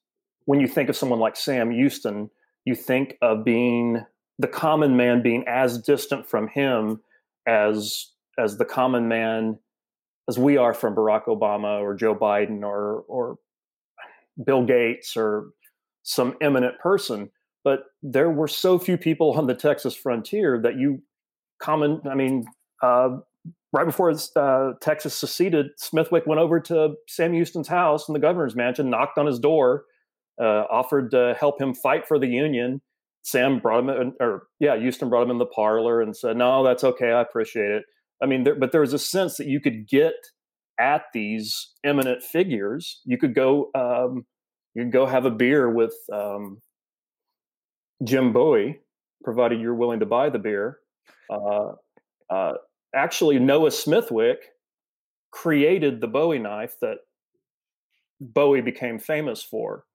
when 0.46 0.60
you 0.60 0.68
think 0.68 0.90
of 0.90 0.98
someone 0.98 1.20
like 1.20 1.36
Sam 1.36 1.72
Houston, 1.72 2.30
you 2.66 2.76
think 2.76 3.18
of 3.22 3.44
being 3.44 4.06
the 4.38 4.48
common 4.48 4.96
man 4.96 5.22
being 5.22 5.44
as 5.48 5.78
distant 5.78 6.28
from 6.28 6.48
him 6.48 7.02
as 7.48 8.12
as 8.40 8.58
the 8.58 8.66
common 8.66 9.08
man 9.08 9.60
as 10.30 10.38
we 10.38 10.58
are 10.58 10.74
from 10.74 10.96
Barack 10.96 11.26
Obama 11.26 11.82
or 11.82 11.96
Joe 11.96 12.16
Biden 12.16 12.62
or 12.62 13.04
or 13.08 13.38
Bill 14.44 14.64
Gates 14.66 15.18
or 15.18 15.50
some 16.04 16.36
eminent 16.42 16.80
person. 16.80 17.32
But 17.64 17.82
there 18.02 18.30
were 18.30 18.48
so 18.48 18.80
few 18.80 18.98
people 18.98 19.34
on 19.34 19.48
the 19.48 19.56
Texas 19.56 19.96
frontier 19.96 20.60
that 20.64 20.78
you 20.78 21.02
common. 21.62 22.02
I 22.10 22.16
mean, 22.16 22.46
uh, 22.82 23.18
right 23.74 23.86
before 23.86 24.14
uh, 24.36 24.72
Texas 24.82 25.16
seceded, 25.16 25.68
Smithwick 25.78 26.26
went 26.26 26.40
over 26.40 26.60
to 26.62 26.96
Sam 27.08 27.34
Houston's 27.34 27.68
house 27.68 28.08
in 28.08 28.14
the 28.14 28.20
governor's 28.20 28.56
mansion, 28.56 28.90
knocked 28.90 29.18
on 29.18 29.26
his 29.26 29.40
door, 29.40 29.84
uh, 30.42 30.64
offered 30.72 31.12
to 31.12 31.36
help 31.40 31.60
him 31.60 31.74
fight 31.74 32.08
for 32.08 32.18
the 32.18 32.28
union. 32.28 32.82
Sam 33.24 33.60
brought 33.60 33.80
him, 33.80 33.90
in, 33.90 34.14
or 34.22 34.44
yeah, 34.60 34.78
Houston 34.78 35.10
brought 35.10 35.24
him 35.24 35.32
in 35.32 35.38
the 35.38 35.46
parlor 35.46 36.02
and 36.02 36.16
said, 36.16 36.38
"No, 36.38 36.64
that's 36.64 36.84
okay. 36.84 37.12
I 37.12 37.22
appreciate 37.22 37.72
it." 37.72 37.84
I 38.22 38.26
mean, 38.26 38.44
there, 38.44 38.56
but 38.56 38.72
there 38.72 38.82
was 38.82 38.94
a 38.94 39.00
sense 39.00 39.38
that 39.38 39.48
you 39.48 39.60
could 39.60 39.88
get 39.88 40.14
at 40.80 41.04
these 41.14 41.74
eminent 41.84 42.24
figures. 42.24 43.02
You 43.06 43.18
could 43.18 43.36
go, 43.36 43.70
um, 43.76 44.26
you 44.74 44.84
could 44.84 44.92
go 44.92 45.06
have 45.06 45.26
a 45.26 45.32
beer 45.32 45.70
with 45.70 45.94
um, 46.12 46.62
Jim 48.04 48.34
Bowie, 48.34 48.80
provided 49.24 49.60
you're 49.60 49.76
willing 49.76 50.00
to 50.00 50.06
buy 50.06 50.30
the 50.30 50.40
beer. 50.40 50.80
Uh, 51.30 51.74
uh, 52.30 52.54
actually, 52.96 53.40
Noah 53.40 53.72
Smithwick 53.72 54.40
created 55.32 56.02
the 56.02 56.08
Bowie 56.08 56.40
knife 56.40 56.76
that 56.82 56.98
Bowie 58.20 58.62
became 58.62 59.00
famous 59.00 59.44
for 59.44 59.86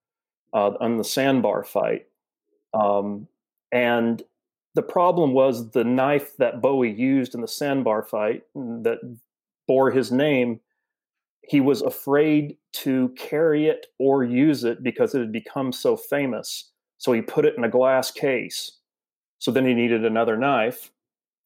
uh, 0.52 0.72
on 0.80 0.96
the 0.96 1.04
sandbar 1.04 1.64
fight. 1.64 2.06
Um, 2.72 3.28
and 3.72 4.22
the 4.74 4.82
problem 4.82 5.32
was 5.32 5.70
the 5.70 5.84
knife 5.84 6.36
that 6.38 6.60
Bowie 6.60 6.92
used 6.92 7.34
in 7.34 7.40
the 7.40 7.48
sandbar 7.48 8.02
fight 8.02 8.42
that 8.54 8.98
bore 9.68 9.90
his 9.90 10.10
name. 10.10 10.60
He 11.42 11.60
was 11.60 11.82
afraid 11.82 12.56
to 12.72 13.10
carry 13.16 13.68
it 13.68 13.86
or 13.98 14.24
use 14.24 14.64
it 14.64 14.82
because 14.82 15.14
it 15.14 15.20
had 15.20 15.32
become 15.32 15.72
so 15.72 15.96
famous. 15.96 16.72
So 16.98 17.12
he 17.12 17.22
put 17.22 17.44
it 17.44 17.54
in 17.56 17.64
a 17.64 17.68
glass 17.68 18.10
case. 18.10 18.78
So 19.38 19.50
then 19.50 19.66
he 19.66 19.74
needed 19.74 20.04
another 20.04 20.36
knife. 20.36 20.90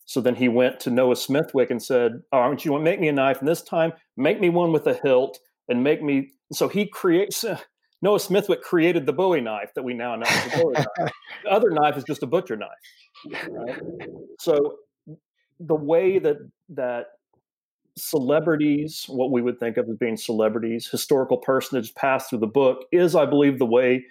So 0.06 0.20
then 0.22 0.36
he 0.36 0.48
went 0.48 0.80
to 0.80 0.90
Noah 0.90 1.16
Smithwick 1.16 1.70
and 1.70 1.82
said, 1.82 2.22
oh, 2.32 2.38
"All 2.38 2.50
right, 2.50 2.64
you 2.64 2.72
want 2.72 2.84
make 2.84 3.00
me 3.00 3.08
a 3.08 3.12
knife? 3.12 3.40
And 3.40 3.48
this 3.48 3.60
time, 3.60 3.92
make 4.16 4.40
me 4.40 4.48
one 4.48 4.72
with 4.72 4.86
a 4.86 4.94
hilt 4.94 5.38
and 5.68 5.84
make 5.84 6.02
me. 6.02 6.30
So 6.52 6.68
he 6.68 6.86
creates. 6.86 7.44
Noah 8.00 8.20
Smithwick 8.20 8.62
created 8.62 9.06
the 9.06 9.12
Bowie 9.12 9.40
knife 9.40 9.72
that 9.74 9.82
we 9.82 9.94
now 9.94 10.14
know. 10.16 10.24
The, 10.24 11.10
the 11.44 11.50
other 11.50 11.70
knife 11.70 11.96
is 11.96 12.04
just 12.04 12.22
a 12.22 12.26
butcher 12.26 12.56
knife. 12.56 13.48
Right? 13.50 13.80
So 14.38 14.76
the 15.58 15.74
way 15.74 16.18
that 16.18 16.36
that 16.70 17.06
celebrities, 17.96 19.04
what 19.08 19.32
we 19.32 19.42
would 19.42 19.58
think 19.58 19.76
of 19.76 19.88
as 19.88 19.96
being 19.96 20.16
celebrities, 20.16 20.88
historical 20.88 21.38
personages 21.38 21.90
pass 21.90 22.28
through 22.28 22.38
the 22.38 22.46
book, 22.46 22.84
is, 22.92 23.14
I 23.14 23.26
believe, 23.26 23.58
the 23.58 23.66
way 23.66 24.04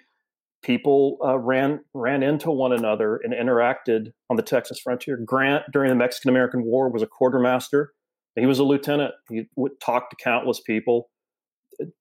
people 0.62 1.18
uh, 1.24 1.38
ran 1.38 1.80
ran 1.94 2.22
into 2.22 2.50
one 2.50 2.72
another 2.72 3.20
and 3.22 3.32
interacted 3.32 4.12
on 4.28 4.36
the 4.36 4.42
Texas 4.42 4.78
frontier. 4.78 5.16
Grant, 5.16 5.64
during 5.72 5.88
the 5.88 5.96
Mexican 5.96 6.30
American 6.30 6.64
War, 6.64 6.90
was 6.90 7.02
a 7.02 7.06
quartermaster. 7.06 7.92
He 8.36 8.46
was 8.46 8.58
a 8.58 8.64
lieutenant. 8.64 9.14
He 9.28 9.48
would 9.56 9.80
talk 9.80 10.10
to 10.10 10.16
countless 10.22 10.60
people. 10.60 11.10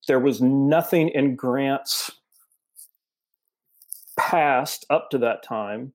There 0.08 0.20
was 0.20 0.42
nothing 0.42 1.10
in 1.10 1.36
Grant's 1.36 2.12
past 4.18 4.86
up 4.90 5.10
to 5.12 5.18
that 5.20 5.44
time, 5.44 5.94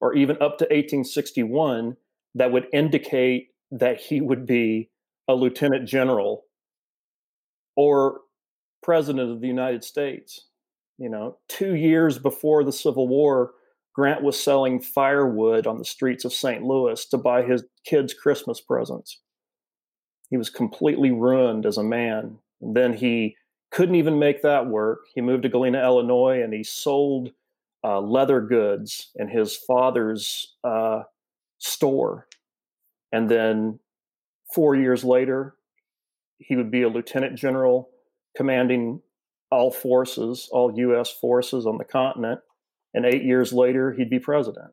or 0.00 0.14
even 0.14 0.36
up 0.36 0.58
to 0.58 0.64
1861, 0.64 1.96
that 2.34 2.52
would 2.52 2.66
indicate 2.72 3.48
that 3.70 4.00
he 4.00 4.20
would 4.20 4.46
be 4.46 4.90
a 5.28 5.34
lieutenant 5.34 5.88
general 5.88 6.44
or 7.76 8.20
president 8.82 9.30
of 9.30 9.40
the 9.40 9.46
United 9.46 9.84
States. 9.84 10.46
You 10.98 11.08
know, 11.08 11.38
two 11.48 11.74
years 11.74 12.18
before 12.18 12.64
the 12.64 12.72
Civil 12.72 13.08
War, 13.08 13.52
Grant 13.94 14.22
was 14.22 14.38
selling 14.38 14.80
firewood 14.80 15.66
on 15.66 15.78
the 15.78 15.84
streets 15.84 16.24
of 16.24 16.32
St. 16.32 16.62
Louis 16.62 17.04
to 17.06 17.18
buy 17.18 17.42
his 17.42 17.64
kids' 17.84 18.14
Christmas 18.14 18.60
presents. 18.60 19.20
He 20.30 20.36
was 20.36 20.48
completely 20.48 21.10
ruined 21.10 21.66
as 21.66 21.76
a 21.76 21.82
man. 21.82 22.38
Then 22.62 22.94
he 22.94 23.36
couldn't 23.70 23.96
even 23.96 24.18
make 24.18 24.42
that 24.42 24.66
work. 24.66 25.06
He 25.14 25.20
moved 25.20 25.42
to 25.42 25.48
Galena, 25.48 25.82
Illinois, 25.82 26.42
and 26.42 26.52
he 26.52 26.62
sold 26.62 27.32
uh, 27.84 28.00
leather 28.00 28.40
goods 28.40 29.10
in 29.16 29.28
his 29.28 29.56
father's 29.56 30.54
uh, 30.62 31.02
store. 31.58 32.28
And 33.10 33.28
then 33.28 33.80
four 34.54 34.76
years 34.76 35.04
later, 35.04 35.56
he 36.38 36.56
would 36.56 36.70
be 36.70 36.82
a 36.82 36.88
lieutenant 36.88 37.36
general 37.36 37.90
commanding 38.36 39.00
all 39.50 39.70
forces, 39.70 40.48
all 40.52 40.72
U.S. 40.76 41.10
forces 41.10 41.66
on 41.66 41.78
the 41.78 41.84
continent. 41.84 42.40
And 42.94 43.04
eight 43.04 43.22
years 43.22 43.52
later, 43.52 43.92
he'd 43.92 44.10
be 44.10 44.18
president. 44.18 44.72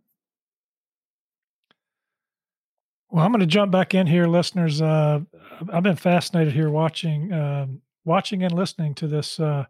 Well, 3.11 3.25
I'm 3.25 3.31
going 3.31 3.39
to 3.39 3.47
jump 3.47 3.71
back 3.71 3.95
in 3.95 4.05
here, 4.05 4.27
listeners. 4.27 4.81
Uh, 4.81 5.21
I've 5.73 5.83
been 5.83 5.95
fascinated 5.95 6.53
here 6.53 6.69
watching, 6.69 7.33
uh, 7.33 7.65
watching 8.05 8.43
and 8.43 8.53
listening 8.53 8.93
to 8.95 9.07
this 9.07 9.39
uh, 9.39 9.65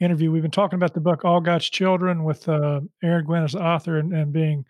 interview. 0.00 0.30
We've 0.30 0.42
been 0.42 0.50
talking 0.50 0.76
about 0.76 0.92
the 0.92 1.00
book 1.00 1.24
"All 1.24 1.40
God's 1.40 1.70
Children" 1.70 2.24
with 2.24 2.46
uh, 2.46 2.80
Aaron 3.02 3.24
Gwyn 3.24 3.44
as 3.44 3.52
the 3.52 3.62
author, 3.62 3.98
and, 3.98 4.12
and 4.12 4.34
being 4.34 4.66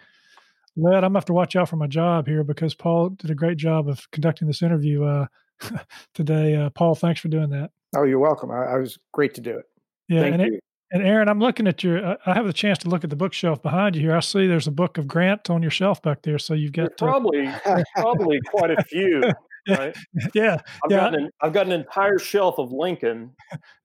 led. 0.76 0.98
I'm 0.98 1.00
going 1.00 1.14
to 1.14 1.18
have 1.18 1.24
to 1.24 1.32
watch 1.32 1.56
out 1.56 1.68
for 1.68 1.76
my 1.76 1.88
job 1.88 2.28
here 2.28 2.44
because 2.44 2.72
Paul 2.72 3.10
did 3.10 3.30
a 3.30 3.34
great 3.34 3.58
job 3.58 3.88
of 3.88 4.08
conducting 4.12 4.46
this 4.46 4.62
interview 4.62 5.02
uh, 5.02 5.26
today. 6.14 6.54
Uh, 6.54 6.70
Paul, 6.70 6.94
thanks 6.94 7.20
for 7.20 7.28
doing 7.28 7.50
that. 7.50 7.72
Oh, 7.96 8.04
you're 8.04 8.20
welcome. 8.20 8.52
I, 8.52 8.64
I 8.64 8.76
was 8.76 8.96
great 9.12 9.34
to 9.34 9.40
do 9.40 9.58
it. 9.58 9.64
Yeah, 10.08 10.20
Thank 10.20 10.34
and, 10.34 10.42
you. 10.44 10.54
It, 10.54 10.64
and 10.90 11.02
Aaron, 11.02 11.28
I'm 11.28 11.38
looking 11.40 11.66
at 11.66 11.82
your. 11.84 12.16
I 12.26 12.34
have 12.34 12.46
the 12.46 12.52
chance 12.52 12.78
to 12.78 12.88
look 12.88 13.04
at 13.04 13.10
the 13.10 13.16
bookshelf 13.16 13.62
behind 13.62 13.96
you 13.96 14.02
here. 14.02 14.16
I 14.16 14.20
see 14.20 14.46
there's 14.46 14.66
a 14.66 14.72
book 14.72 14.98
of 14.98 15.06
Grant 15.06 15.50
on 15.50 15.62
your 15.62 15.70
shelf 15.70 16.00
back 16.02 16.22
there. 16.22 16.38
So 16.38 16.54
you've 16.54 16.72
got 16.72 16.96
There's 16.96 17.10
probably 17.10 17.48
probably 17.96 18.40
quite 18.50 18.70
a 18.70 18.82
few. 18.84 19.22
Right? 19.68 19.94
yeah, 20.34 20.54
I've 20.84 20.90
yeah. 20.90 20.96
got 20.96 21.14
an 21.14 21.30
I've 21.42 21.52
got 21.52 21.66
an 21.66 21.72
entire 21.72 22.18
shelf 22.18 22.58
of 22.58 22.72
Lincoln 22.72 23.32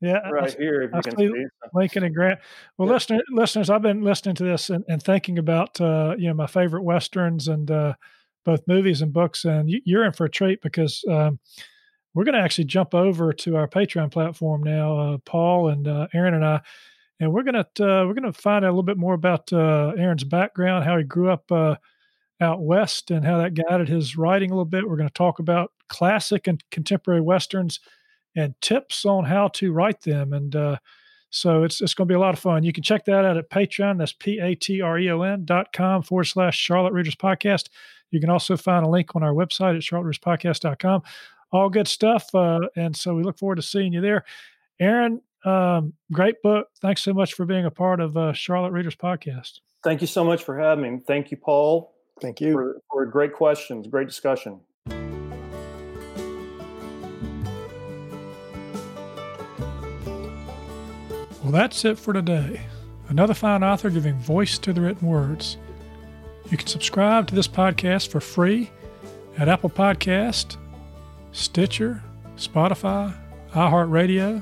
yeah. 0.01 0.19
I- 0.23 0.31
right 0.31 0.55
here. 0.57 0.83
If 0.83 0.93
I 0.93 0.97
you 0.97 1.01
can 1.03 1.17
see-. 1.17 1.45
Lincoln 1.73 2.03
and 2.03 2.15
Grant. 2.15 2.39
Well, 2.77 2.87
Yeah. 2.87 2.93
listener, 2.93 3.19
listeners, 3.31 3.69
I've 3.69 3.81
been 3.81 4.01
listening 4.01 4.35
to 4.35 4.43
this 4.43 4.69
and, 4.69 4.85
and 4.87 5.03
thinking 5.03 5.37
about 5.37 5.81
uh, 5.81 6.15
you 6.17 6.29
know 6.29 6.33
my 6.33 6.47
favorite 6.47 6.83
westerns 6.83 7.49
and 7.49 7.69
uh, 7.69 7.93
both 8.45 8.61
movies 8.67 9.01
and 9.01 9.11
books, 9.11 9.43
and 9.43 9.69
you, 9.69 9.81
you're 9.83 10.05
in 10.05 10.13
for 10.13 10.25
a 10.25 10.29
treat 10.29 10.61
because 10.61 11.03
um, 11.09 11.39
we're 12.13 12.23
going 12.23 12.35
to 12.35 12.41
actually 12.41 12.65
jump 12.65 12.93
over 12.93 13.33
to 13.33 13.55
our 13.57 13.67
Patreon 13.67 14.11
platform 14.11 14.63
now, 14.63 14.97
uh, 14.97 15.17
Paul 15.25 15.69
and 15.69 15.87
uh, 15.87 16.07
Aaron 16.13 16.33
and 16.35 16.45
I, 16.45 16.61
and 17.23 17.33
we're 17.33 17.43
to 17.43 17.83
uh, 17.83 18.05
we're 18.05 18.13
to 18.31 18.33
find 18.33 18.65
out 18.65 18.69
a 18.69 18.71
little 18.71 18.83
bit 18.83 18.97
more 18.97 19.13
about 19.13 19.51
uh, 19.53 19.93
Aaron's 19.97 20.23
background, 20.23 20.85
how 20.85 20.97
he 20.97 21.03
grew 21.03 21.29
up 21.29 21.49
uh, 21.51 21.75
out 22.41 22.61
west, 22.61 23.11
and 23.11 23.25
how 23.25 23.37
that 23.37 23.53
guided 23.53 23.87
his 23.87 24.17
writing 24.17 24.51
a 24.51 24.53
little 24.53 24.65
bit. 24.65 24.87
We're 24.87 24.97
to 25.09 25.13
talk 25.13 25.39
about 25.39 25.71
classic 25.87 26.47
and 26.47 26.63
contemporary 26.69 27.21
westerns 27.21 27.79
and 28.35 28.53
tips 28.61 29.05
on 29.05 29.25
how 29.25 29.47
to 29.49 29.71
write 29.71 30.01
them, 30.01 30.33
and 30.33 30.55
uh, 30.55 30.77
so 31.29 31.63
it's 31.63 31.81
it's 31.81 31.93
to 32.07 32.11
be 32.11 32.15
a 32.15 32.19
lot 32.19 32.33
of 32.33 32.39
fun. 32.39 32.63
You 32.63 32.73
can 32.73 32.83
check 32.83 33.05
that 33.05 33.25
out 33.25 33.37
at 33.37 33.49
Patreon. 33.49 33.97
That's 33.97 34.13
p 34.13 34.39
a 34.39 34.53
t 34.55 34.81
r 34.81 34.99
e 34.99 35.09
o 35.09 35.21
n 35.21 35.45
dot 35.45 35.71
com 35.73 36.03
forward 36.03 36.25
slash 36.25 36.57
Charlotte 36.57 36.93
Readers 36.93 37.15
Podcast. 37.15 37.69
You 38.11 38.19
can 38.19 38.29
also 38.29 38.55
find 38.57 38.85
a 38.85 38.89
link 38.89 39.15
on 39.15 39.23
our 39.23 39.33
website 39.33 39.75
at 39.75 39.81
charlottereaderspodcast.com. 39.81 41.01
All 41.51 41.69
good 41.69 41.87
stuff. 41.87 42.33
Uh, 42.35 42.61
and 42.75 42.95
so 42.95 43.15
we 43.15 43.23
look 43.23 43.39
forward 43.39 43.55
to 43.55 43.61
seeing 43.61 43.93
you 43.93 44.01
there. 44.01 44.25
Aaron, 44.79 45.21
um, 45.45 45.93
great 46.11 46.41
book. 46.41 46.67
Thanks 46.81 47.01
so 47.01 47.13
much 47.13 47.33
for 47.33 47.45
being 47.45 47.65
a 47.65 47.71
part 47.71 47.99
of 47.99 48.15
uh, 48.15 48.33
Charlotte 48.33 48.71
Readers 48.71 48.95
Podcast. 48.95 49.59
Thank 49.83 50.01
you 50.01 50.07
so 50.07 50.23
much 50.23 50.43
for 50.43 50.57
having 50.57 50.83
me. 50.95 51.01
Thank 51.05 51.31
you, 51.31 51.37
Paul, 51.37 51.93
Thank 52.21 52.39
you. 52.39 52.53
for, 52.53 52.81
for 52.91 53.05
great 53.05 53.33
questions, 53.33 53.87
great 53.87 54.07
discussion. 54.07 54.61
Well, 61.43 61.51
that's 61.51 61.83
it 61.83 61.99
for 61.99 62.13
today. 62.13 62.61
Another 63.09 63.33
fine 63.33 63.63
author 63.63 63.89
giving 63.89 64.17
voice 64.17 64.57
to 64.59 64.71
the 64.71 64.79
written 64.79 65.07
words. 65.07 65.57
You 66.49 66.57
can 66.57 66.67
subscribe 66.67 67.27
to 67.27 67.35
this 67.35 67.49
podcast 67.49 68.07
for 68.07 68.21
free 68.21 68.71
at 69.37 69.49
Apple 69.49 69.69
Podcast, 69.69 70.55
Stitcher, 71.33 72.01
Spotify, 72.37 73.13
iHeartRadio, 73.51 74.41